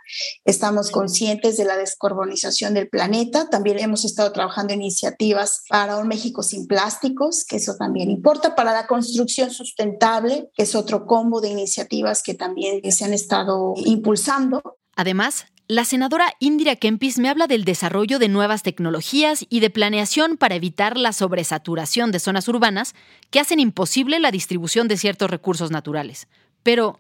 Estamos 0.45 0.91
conscientes 0.91 1.57
de 1.57 1.65
la 1.65 1.77
descarbonización 1.77 2.73
del 2.73 2.89
planeta. 2.89 3.49
También 3.49 3.79
hemos 3.79 4.05
estado 4.05 4.31
trabajando 4.31 4.73
en 4.73 4.81
iniciativas 4.81 5.63
para 5.69 5.97
un 5.97 6.07
México 6.07 6.43
sin 6.43 6.67
plásticos, 6.67 7.45
que 7.45 7.57
eso 7.57 7.75
también 7.77 8.09
importa, 8.09 8.55
para 8.55 8.73
la 8.73 8.87
construcción 8.87 9.51
sustentable, 9.51 10.49
que 10.55 10.63
es 10.63 10.75
otro 10.75 11.05
combo 11.05 11.41
de 11.41 11.49
iniciativas 11.49 12.23
que 12.23 12.33
también 12.33 12.81
se 12.91 13.05
han 13.05 13.13
estado 13.13 13.73
impulsando. 13.77 14.61
Además, 14.95 15.45
la 15.69 15.85
senadora 15.85 16.33
Indira 16.39 16.75
Kempis 16.75 17.19
me 17.19 17.29
habla 17.29 17.45
del 17.45 17.63
desarrollo 17.63 18.17
de 18.17 18.27
nuevas 18.27 18.63
tecnologías 18.63 19.45
y 19.49 19.59
de 19.59 19.69
planeación 19.69 20.35
para 20.35 20.55
evitar 20.55 20.97
la 20.97 21.13
sobresaturación 21.13 22.11
de 22.11 22.19
zonas 22.19 22.47
urbanas 22.47 22.95
que 23.29 23.39
hacen 23.39 23.59
imposible 23.59 24.19
la 24.19 24.31
distribución 24.31 24.87
de 24.87 24.97
ciertos 24.97 25.29
recursos 25.29 25.69
naturales. 25.69 26.27
Pero, 26.63 26.99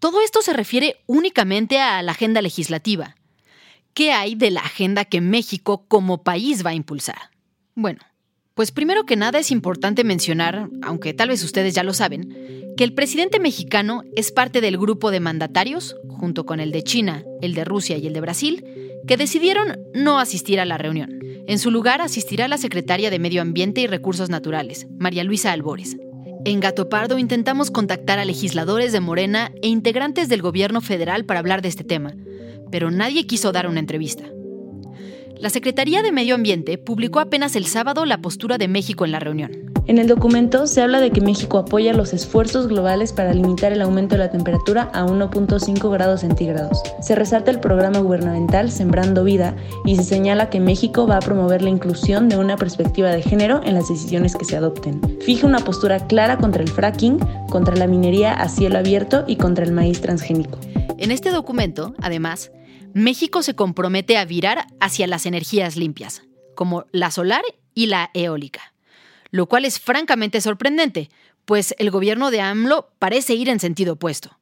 todo 0.00 0.22
esto 0.22 0.42
se 0.42 0.52
refiere 0.52 0.96
únicamente 1.06 1.80
a 1.80 2.02
la 2.02 2.10
agenda 2.10 2.42
legislativa. 2.42 3.14
¿Qué 3.94 4.10
hay 4.10 4.34
de 4.34 4.50
la 4.50 4.62
agenda 4.62 5.04
que 5.04 5.20
México 5.20 5.84
como 5.86 6.24
país 6.24 6.66
va 6.66 6.70
a 6.70 6.74
impulsar? 6.74 7.30
Bueno, 7.76 8.00
pues 8.60 8.72
primero 8.72 9.06
que 9.06 9.16
nada 9.16 9.38
es 9.38 9.50
importante 9.52 10.04
mencionar, 10.04 10.68
aunque 10.82 11.14
tal 11.14 11.30
vez 11.30 11.42
ustedes 11.42 11.74
ya 11.74 11.82
lo 11.82 11.94
saben, 11.94 12.74
que 12.76 12.84
el 12.84 12.92
presidente 12.92 13.40
mexicano 13.40 14.02
es 14.16 14.32
parte 14.32 14.60
del 14.60 14.76
grupo 14.76 15.10
de 15.10 15.18
mandatarios, 15.18 15.96
junto 16.10 16.44
con 16.44 16.60
el 16.60 16.70
de 16.70 16.82
China, 16.82 17.24
el 17.40 17.54
de 17.54 17.64
Rusia 17.64 17.96
y 17.96 18.06
el 18.06 18.12
de 18.12 18.20
Brasil, 18.20 18.62
que 19.08 19.16
decidieron 19.16 19.78
no 19.94 20.18
asistir 20.18 20.60
a 20.60 20.66
la 20.66 20.76
reunión. 20.76 21.20
En 21.46 21.58
su 21.58 21.70
lugar 21.70 22.02
asistirá 22.02 22.48
la 22.48 22.58
secretaria 22.58 23.08
de 23.08 23.18
Medio 23.18 23.40
Ambiente 23.40 23.80
y 23.80 23.86
Recursos 23.86 24.28
Naturales, 24.28 24.86
María 24.98 25.24
Luisa 25.24 25.52
Albores. 25.52 25.96
En 26.44 26.60
Gato 26.60 26.90
Pardo 26.90 27.18
intentamos 27.18 27.70
contactar 27.70 28.18
a 28.18 28.26
legisladores 28.26 28.92
de 28.92 29.00
Morena 29.00 29.52
e 29.62 29.68
integrantes 29.68 30.28
del 30.28 30.42
gobierno 30.42 30.82
federal 30.82 31.24
para 31.24 31.40
hablar 31.40 31.62
de 31.62 31.68
este 31.68 31.82
tema, 31.82 32.14
pero 32.70 32.90
nadie 32.90 33.26
quiso 33.26 33.52
dar 33.52 33.66
una 33.66 33.80
entrevista. 33.80 34.24
La 35.40 35.48
Secretaría 35.48 36.02
de 36.02 36.12
Medio 36.12 36.34
Ambiente 36.34 36.76
publicó 36.76 37.18
apenas 37.18 37.56
el 37.56 37.64
sábado 37.64 38.04
la 38.04 38.20
postura 38.20 38.58
de 38.58 38.68
México 38.68 39.06
en 39.06 39.12
la 39.12 39.20
reunión. 39.20 39.72
En 39.86 39.96
el 39.96 40.06
documento 40.06 40.66
se 40.66 40.82
habla 40.82 41.00
de 41.00 41.12
que 41.12 41.22
México 41.22 41.56
apoya 41.56 41.94
los 41.94 42.12
esfuerzos 42.12 42.68
globales 42.68 43.14
para 43.14 43.32
limitar 43.32 43.72
el 43.72 43.80
aumento 43.80 44.16
de 44.16 44.18
la 44.18 44.30
temperatura 44.30 44.90
a 44.92 45.06
1.5 45.06 45.90
grados 45.90 46.20
centígrados. 46.20 46.82
Se 47.00 47.14
resalta 47.14 47.50
el 47.50 47.58
programa 47.58 48.00
gubernamental 48.00 48.70
Sembrando 48.70 49.24
Vida 49.24 49.56
y 49.86 49.96
se 49.96 50.04
señala 50.04 50.50
que 50.50 50.60
México 50.60 51.06
va 51.06 51.16
a 51.16 51.20
promover 51.20 51.62
la 51.62 51.70
inclusión 51.70 52.28
de 52.28 52.36
una 52.36 52.58
perspectiva 52.58 53.08
de 53.08 53.22
género 53.22 53.62
en 53.64 53.72
las 53.72 53.88
decisiones 53.88 54.36
que 54.36 54.44
se 54.44 54.58
adopten. 54.58 55.00
Fija 55.22 55.46
una 55.46 55.60
postura 55.60 56.06
clara 56.06 56.36
contra 56.36 56.62
el 56.62 56.68
fracking, 56.68 57.18
contra 57.48 57.76
la 57.76 57.86
minería 57.86 58.34
a 58.34 58.50
cielo 58.50 58.78
abierto 58.78 59.24
y 59.26 59.36
contra 59.36 59.64
el 59.64 59.72
maíz 59.72 60.02
transgénico. 60.02 60.58
En 60.98 61.10
este 61.10 61.30
documento, 61.30 61.94
además, 62.02 62.52
México 62.94 63.42
se 63.42 63.54
compromete 63.54 64.16
a 64.16 64.24
virar 64.24 64.66
hacia 64.80 65.06
las 65.06 65.26
energías 65.26 65.76
limpias, 65.76 66.22
como 66.54 66.86
la 66.92 67.10
solar 67.10 67.42
y 67.74 67.86
la 67.86 68.10
eólica, 68.14 68.74
lo 69.30 69.46
cual 69.46 69.64
es 69.64 69.78
francamente 69.78 70.40
sorprendente, 70.40 71.08
pues 71.44 71.74
el 71.78 71.90
gobierno 71.90 72.30
de 72.30 72.40
AMLO 72.40 72.90
parece 72.98 73.34
ir 73.34 73.48
en 73.48 73.60
sentido 73.60 73.94
opuesto. 73.94 74.38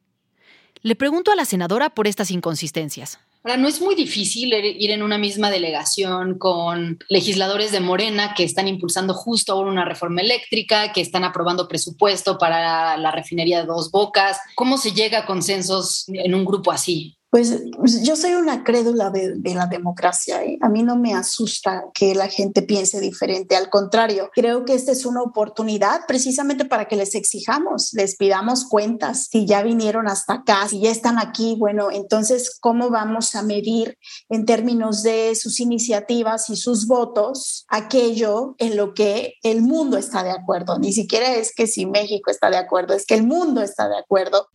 Le 0.83 0.95
pregunto 0.95 1.31
a 1.33 1.37
la 1.37 1.45
senadora 1.45 1.91
por 1.91 2.07
estas 2.07 2.31
inconsistencias. 2.31 3.19
Ahora, 3.45 3.57
no 3.57 3.69
es 3.69 3.81
muy 3.81 3.95
difícil 3.95 4.53
ir 4.53 4.91
en 4.91 5.03
una 5.03 5.17
misma 5.17 5.51
delegación 5.51 6.39
con 6.39 6.99
legisladores 7.09 7.71
de 7.71 7.81
Morena 7.81 8.35
que 8.35 8.45
están 8.45 8.67
impulsando 8.67 9.15
justo 9.15 9.53
ahora 9.53 9.71
una 9.71 9.85
reforma 9.85 10.21
eléctrica, 10.23 10.93
que 10.93 11.01
están 11.01 11.25
aprobando 11.25 11.69
presupuesto 11.69 12.39
para 12.39 12.97
la 12.97 13.11
refinería 13.11 13.61
de 13.61 13.67
dos 13.67 13.91
bocas. 13.91 14.39
¿Cómo 14.55 14.77
se 14.77 14.93
llega 14.93 15.21
a 15.21 15.27
consensos 15.27 16.07
en 16.09 16.35
un 16.35 16.45
grupo 16.45 16.73
así? 16.73 17.18
Pues, 17.31 17.63
pues 17.77 18.03
yo 18.03 18.17
soy 18.17 18.33
una 18.35 18.65
crédula 18.65 19.11
de, 19.11 19.37
la 19.55 19.67
democracia. 19.67 20.43
¿eh? 20.45 20.59
A 20.63 20.71
mí 20.71 20.83
no 20.83 20.97
me 20.97 21.15
asusta 21.15 21.85
que 21.93 22.15
la 22.15 22.29
gente 22.29 22.63
piense 22.63 23.01
diferente. 23.01 23.55
Al 23.55 23.69
contrario, 23.69 24.31
creo 24.33 24.65
que 24.65 24.75
esta 24.75 24.93
es 24.93 25.05
una 25.05 25.23
oportunidad 25.23 26.03
precisamente 26.07 26.65
para 26.65 26.87
que 26.87 26.97
les 26.97 27.15
exijamos, 27.15 27.91
les 27.93 28.17
pidamos 28.17 28.65
cuentas. 28.65 29.29
Si 29.31 29.47
ya 29.47 29.63
vinieron 29.63 30.09
hasta 30.09 30.35
acá, 30.35 30.67
si 30.69 30.81
ya 30.81 30.91
están 30.91 31.19
aquí, 31.19 31.55
bueno, 31.59 31.91
entonces, 31.91 32.57
¿cómo 32.59 32.89
vamos 32.89 33.35
a 33.35 33.43
medir 33.43 33.99
en 34.31 34.47
términos 34.47 35.03
de 35.03 35.35
sus 35.35 35.61
iniciativas 35.61 36.49
y 36.49 36.57
sus 36.57 36.87
votos 36.87 37.67
aquello 37.69 38.55
en 38.59 38.77
lo 38.77 38.95
que 38.95 39.35
el 39.43 39.61
mundo 39.61 39.99
está 39.99 40.23
de 40.23 40.31
acuerdo? 40.31 40.79
Ni 40.79 40.95
siquiera 40.95 41.35
es 41.35 41.55
que 41.55 41.67
si 41.67 41.85
México 41.85 42.31
está 42.31 42.49
de 42.49 42.57
acuerdo, 42.57 42.95
es 42.95 43.05
que 43.05 43.15
el 43.15 43.25
mundo 43.25 43.61
está 43.61 43.87
de 43.89 43.99
acuerdo. 43.99 44.49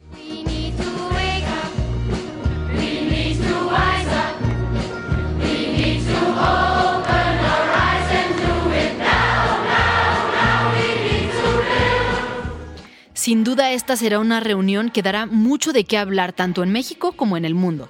Sin 13.24 13.46
duda 13.46 13.72
esta 13.72 13.96
será 13.96 14.20
una 14.20 14.42
reunión 14.42 14.90
que 14.90 15.02
dará 15.02 15.26
mucho 15.26 15.72
de 15.72 15.86
qué 15.86 15.98
hablar 15.98 16.34
tanto 16.34 16.62
en 16.62 16.74
México 16.74 17.14
como 17.14 17.38
en 17.38 17.46
el 17.46 17.56
mundo. 17.56 17.88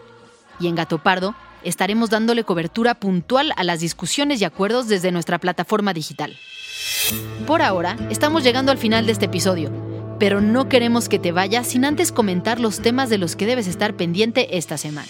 Y 0.59 0.67
en 0.67 0.75
Gato 0.75 0.99
Pardo 0.99 1.33
estaremos 1.63 2.11
dándole 2.11 2.43
cobertura 2.43 2.93
puntual 2.93 3.51
a 3.57 3.63
las 3.63 3.79
discusiones 3.79 4.39
y 4.39 4.45
acuerdos 4.45 4.87
desde 4.87 5.11
nuestra 5.11 5.39
plataforma 5.39 5.91
digital. 5.91 6.37
Por 7.47 7.63
ahora, 7.63 7.97
estamos 8.11 8.43
llegando 8.43 8.71
al 8.71 8.77
final 8.77 9.07
de 9.07 9.11
este 9.11 9.25
episodio, 9.25 9.71
pero 10.19 10.39
no 10.39 10.69
queremos 10.69 11.09
que 11.09 11.17
te 11.17 11.31
vayas 11.31 11.65
sin 11.65 11.83
antes 11.83 12.11
comentar 12.11 12.59
los 12.59 12.81
temas 12.81 13.09
de 13.09 13.17
los 13.17 13.35
que 13.35 13.47
debes 13.47 13.65
estar 13.65 13.95
pendiente 13.95 14.55
esta 14.55 14.77
semana. 14.77 15.09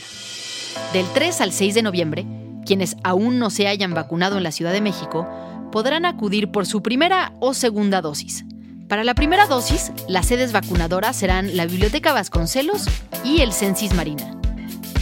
Del 0.93 1.05
3 1.13 1.41
al 1.41 1.51
6 1.51 1.75
de 1.75 1.81
noviembre, 1.81 2.25
quienes 2.63 2.97
aún 3.03 3.39
no 3.39 3.49
se 3.49 3.67
hayan 3.67 3.93
vacunado 3.93 4.37
en 4.37 4.43
la 4.43 4.51
Ciudad 4.51 4.73
de 4.73 4.81
México 4.81 5.27
podrán 5.71 6.05
acudir 6.05 6.51
por 6.51 6.65
su 6.65 6.83
primera 6.83 7.33
o 7.39 7.53
segunda 7.53 8.01
dosis. 8.01 8.45
Para 8.87 9.03
la 9.03 9.15
primera 9.15 9.47
dosis, 9.47 9.91
las 10.07 10.27
sedes 10.27 10.51
vacunadoras 10.51 11.15
serán 11.15 11.57
la 11.57 11.65
Biblioteca 11.65 12.13
Vasconcelos 12.13 12.85
y 13.23 13.41
el 13.41 13.53
Censis 13.53 13.93
Marina. 13.93 14.39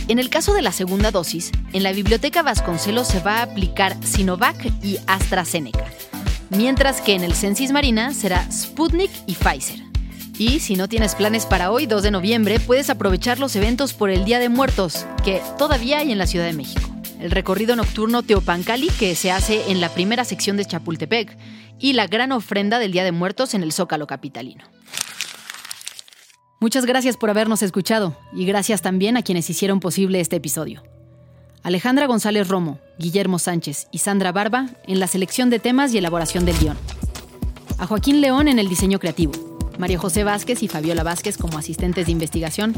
En 0.08 0.19
el 0.19 0.30
caso 0.30 0.54
de 0.54 0.62
la 0.62 0.71
segunda 0.71 1.12
dosis, 1.12 1.52
en 1.74 1.84
la 1.84 1.91
Biblioteca 1.91 2.41
Vasconcelos 2.41 3.08
se 3.08 3.19
va 3.19 3.39
a 3.39 3.43
aplicar 3.43 3.97
Sinovac 4.04 4.71
y 4.84 4.97
AstraZeneca, 5.08 5.86
mientras 6.50 7.02
que 7.02 7.15
en 7.15 7.24
el 7.24 7.34
Censis 7.34 7.71
Marina 7.71 8.13
será 8.13 8.50
Sputnik 8.52 9.12
y 9.26 9.36
Pfizer. 9.36 9.80
Y 10.38 10.60
si 10.60 10.76
no 10.76 10.88
tienes 10.88 11.15
planes 11.15 11.45
para 11.45 11.71
hoy, 11.71 11.86
2 11.86 12.04
de 12.04 12.12
noviembre, 12.12 12.60
puedes 12.60 12.89
aprovechar 12.89 13.39
los 13.39 13.56
eventos 13.56 13.93
por 13.93 14.10
el 14.10 14.26
Día 14.26 14.39
de 14.39 14.50
Muertos, 14.50 15.06
que 15.24 15.41
todavía 15.58 16.00
hay 16.00 16.12
en 16.12 16.17
la 16.17 16.28
Ciudad 16.28 16.45
de 16.45 16.54
México. 16.54 16.90
El 17.22 17.30
recorrido 17.30 17.76
nocturno 17.76 18.24
Teopancali, 18.24 18.90
que 18.90 19.16
se 19.16 19.32
hace 19.32 19.72
en 19.72 19.80
la 19.80 19.90
primera 19.90 20.26
sección 20.26 20.58
de 20.58 20.66
Chapultepec, 20.66 21.38
y 21.80 21.94
la 21.94 22.08
gran 22.08 22.32
ofrenda 22.32 22.80
del 22.80 22.92
Día 22.92 23.04
de 23.04 23.12
Muertos 23.12 23.54
en 23.54 23.62
el 23.62 23.72
Zócalo 23.72 24.08
Capitalino. 24.08 24.66
Muchas 26.60 26.86
gracias 26.86 27.18
por 27.18 27.30
habernos 27.30 27.62
escuchado 27.62 28.18
y 28.34 28.46
gracias 28.46 28.82
también 28.82 29.18
a 29.18 29.22
quienes 29.22 29.50
hicieron 29.50 29.80
posible 29.80 30.20
este 30.20 30.36
episodio. 30.36 30.84
Alejandra 31.64 32.08
González 32.08 32.48
Romo, 32.48 32.80
Guillermo 32.98 33.38
Sánchez 33.38 33.88
y 33.92 34.00
Sandra 34.00 34.32
Barba 34.32 34.70
en 34.88 35.00
la 35.00 35.08
selección 35.08 35.52
de 35.52 35.60
temas 35.60 35.94
y 35.94 36.00
elaboración 36.00 36.46
del 36.46 36.58
guion. 36.58 36.78
A 37.78 37.86
Joaquín 37.86 38.22
León 38.22 38.48
en 38.48 38.58
el 38.58 38.68
diseño 38.68 39.00
creativo, 39.00 39.34
María 39.78 40.00
José 40.00 40.24
Vázquez 40.24 40.62
y 40.64 40.68
Fabiola 40.68 41.04
Vázquez 41.04 41.38
como 41.38 41.58
asistentes 41.58 42.08
de 42.08 42.12
investigación 42.12 42.76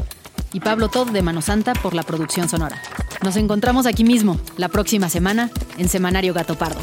y 0.54 0.60
Pablo 0.60 0.88
Todd 0.88 1.10
de 1.10 1.20
Mano 1.20 1.42
Santa 1.42 1.74
por 1.74 1.92
la 1.92 2.04
producción 2.04 2.48
sonora. 2.48 2.80
Nos 3.22 3.36
encontramos 3.36 3.86
aquí 3.86 4.04
mismo, 4.04 4.38
la 4.56 4.68
próxima 4.68 5.10
semana, 5.10 5.50
en 5.76 5.88
Semanario 5.88 6.32
Gato 6.32 6.54
Pardo. 6.54 6.80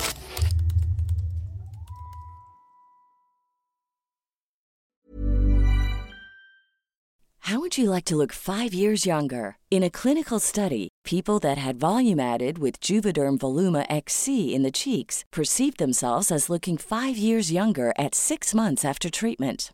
How 7.52 7.60
would 7.60 7.78
you 7.78 7.90
like 7.90 8.06
to 8.06 8.16
look 8.16 8.32
five 8.32 8.74
years 8.74 9.06
younger? 9.06 9.58
In 9.70 9.84
a 9.84 9.90
clinical 9.90 10.40
study, 10.40 10.88
people 11.04 11.38
that 11.40 11.58
had 11.58 11.78
volume 11.78 12.20
added 12.20 12.60
with 12.60 12.80
Juvederm 12.80 13.40
Voluma 13.40 13.86
XC 13.90 14.54
in 14.56 14.64
the 14.64 14.72
cheeks 14.72 15.26
perceived 15.34 15.78
themselves 15.78 16.32
as 16.32 16.50
looking 16.50 16.78
five 16.78 17.18
years 17.18 17.52
younger 17.52 17.92
at 17.98 18.16
six 18.16 18.54
months 18.54 18.86
after 18.86 19.10
treatment. 19.10 19.74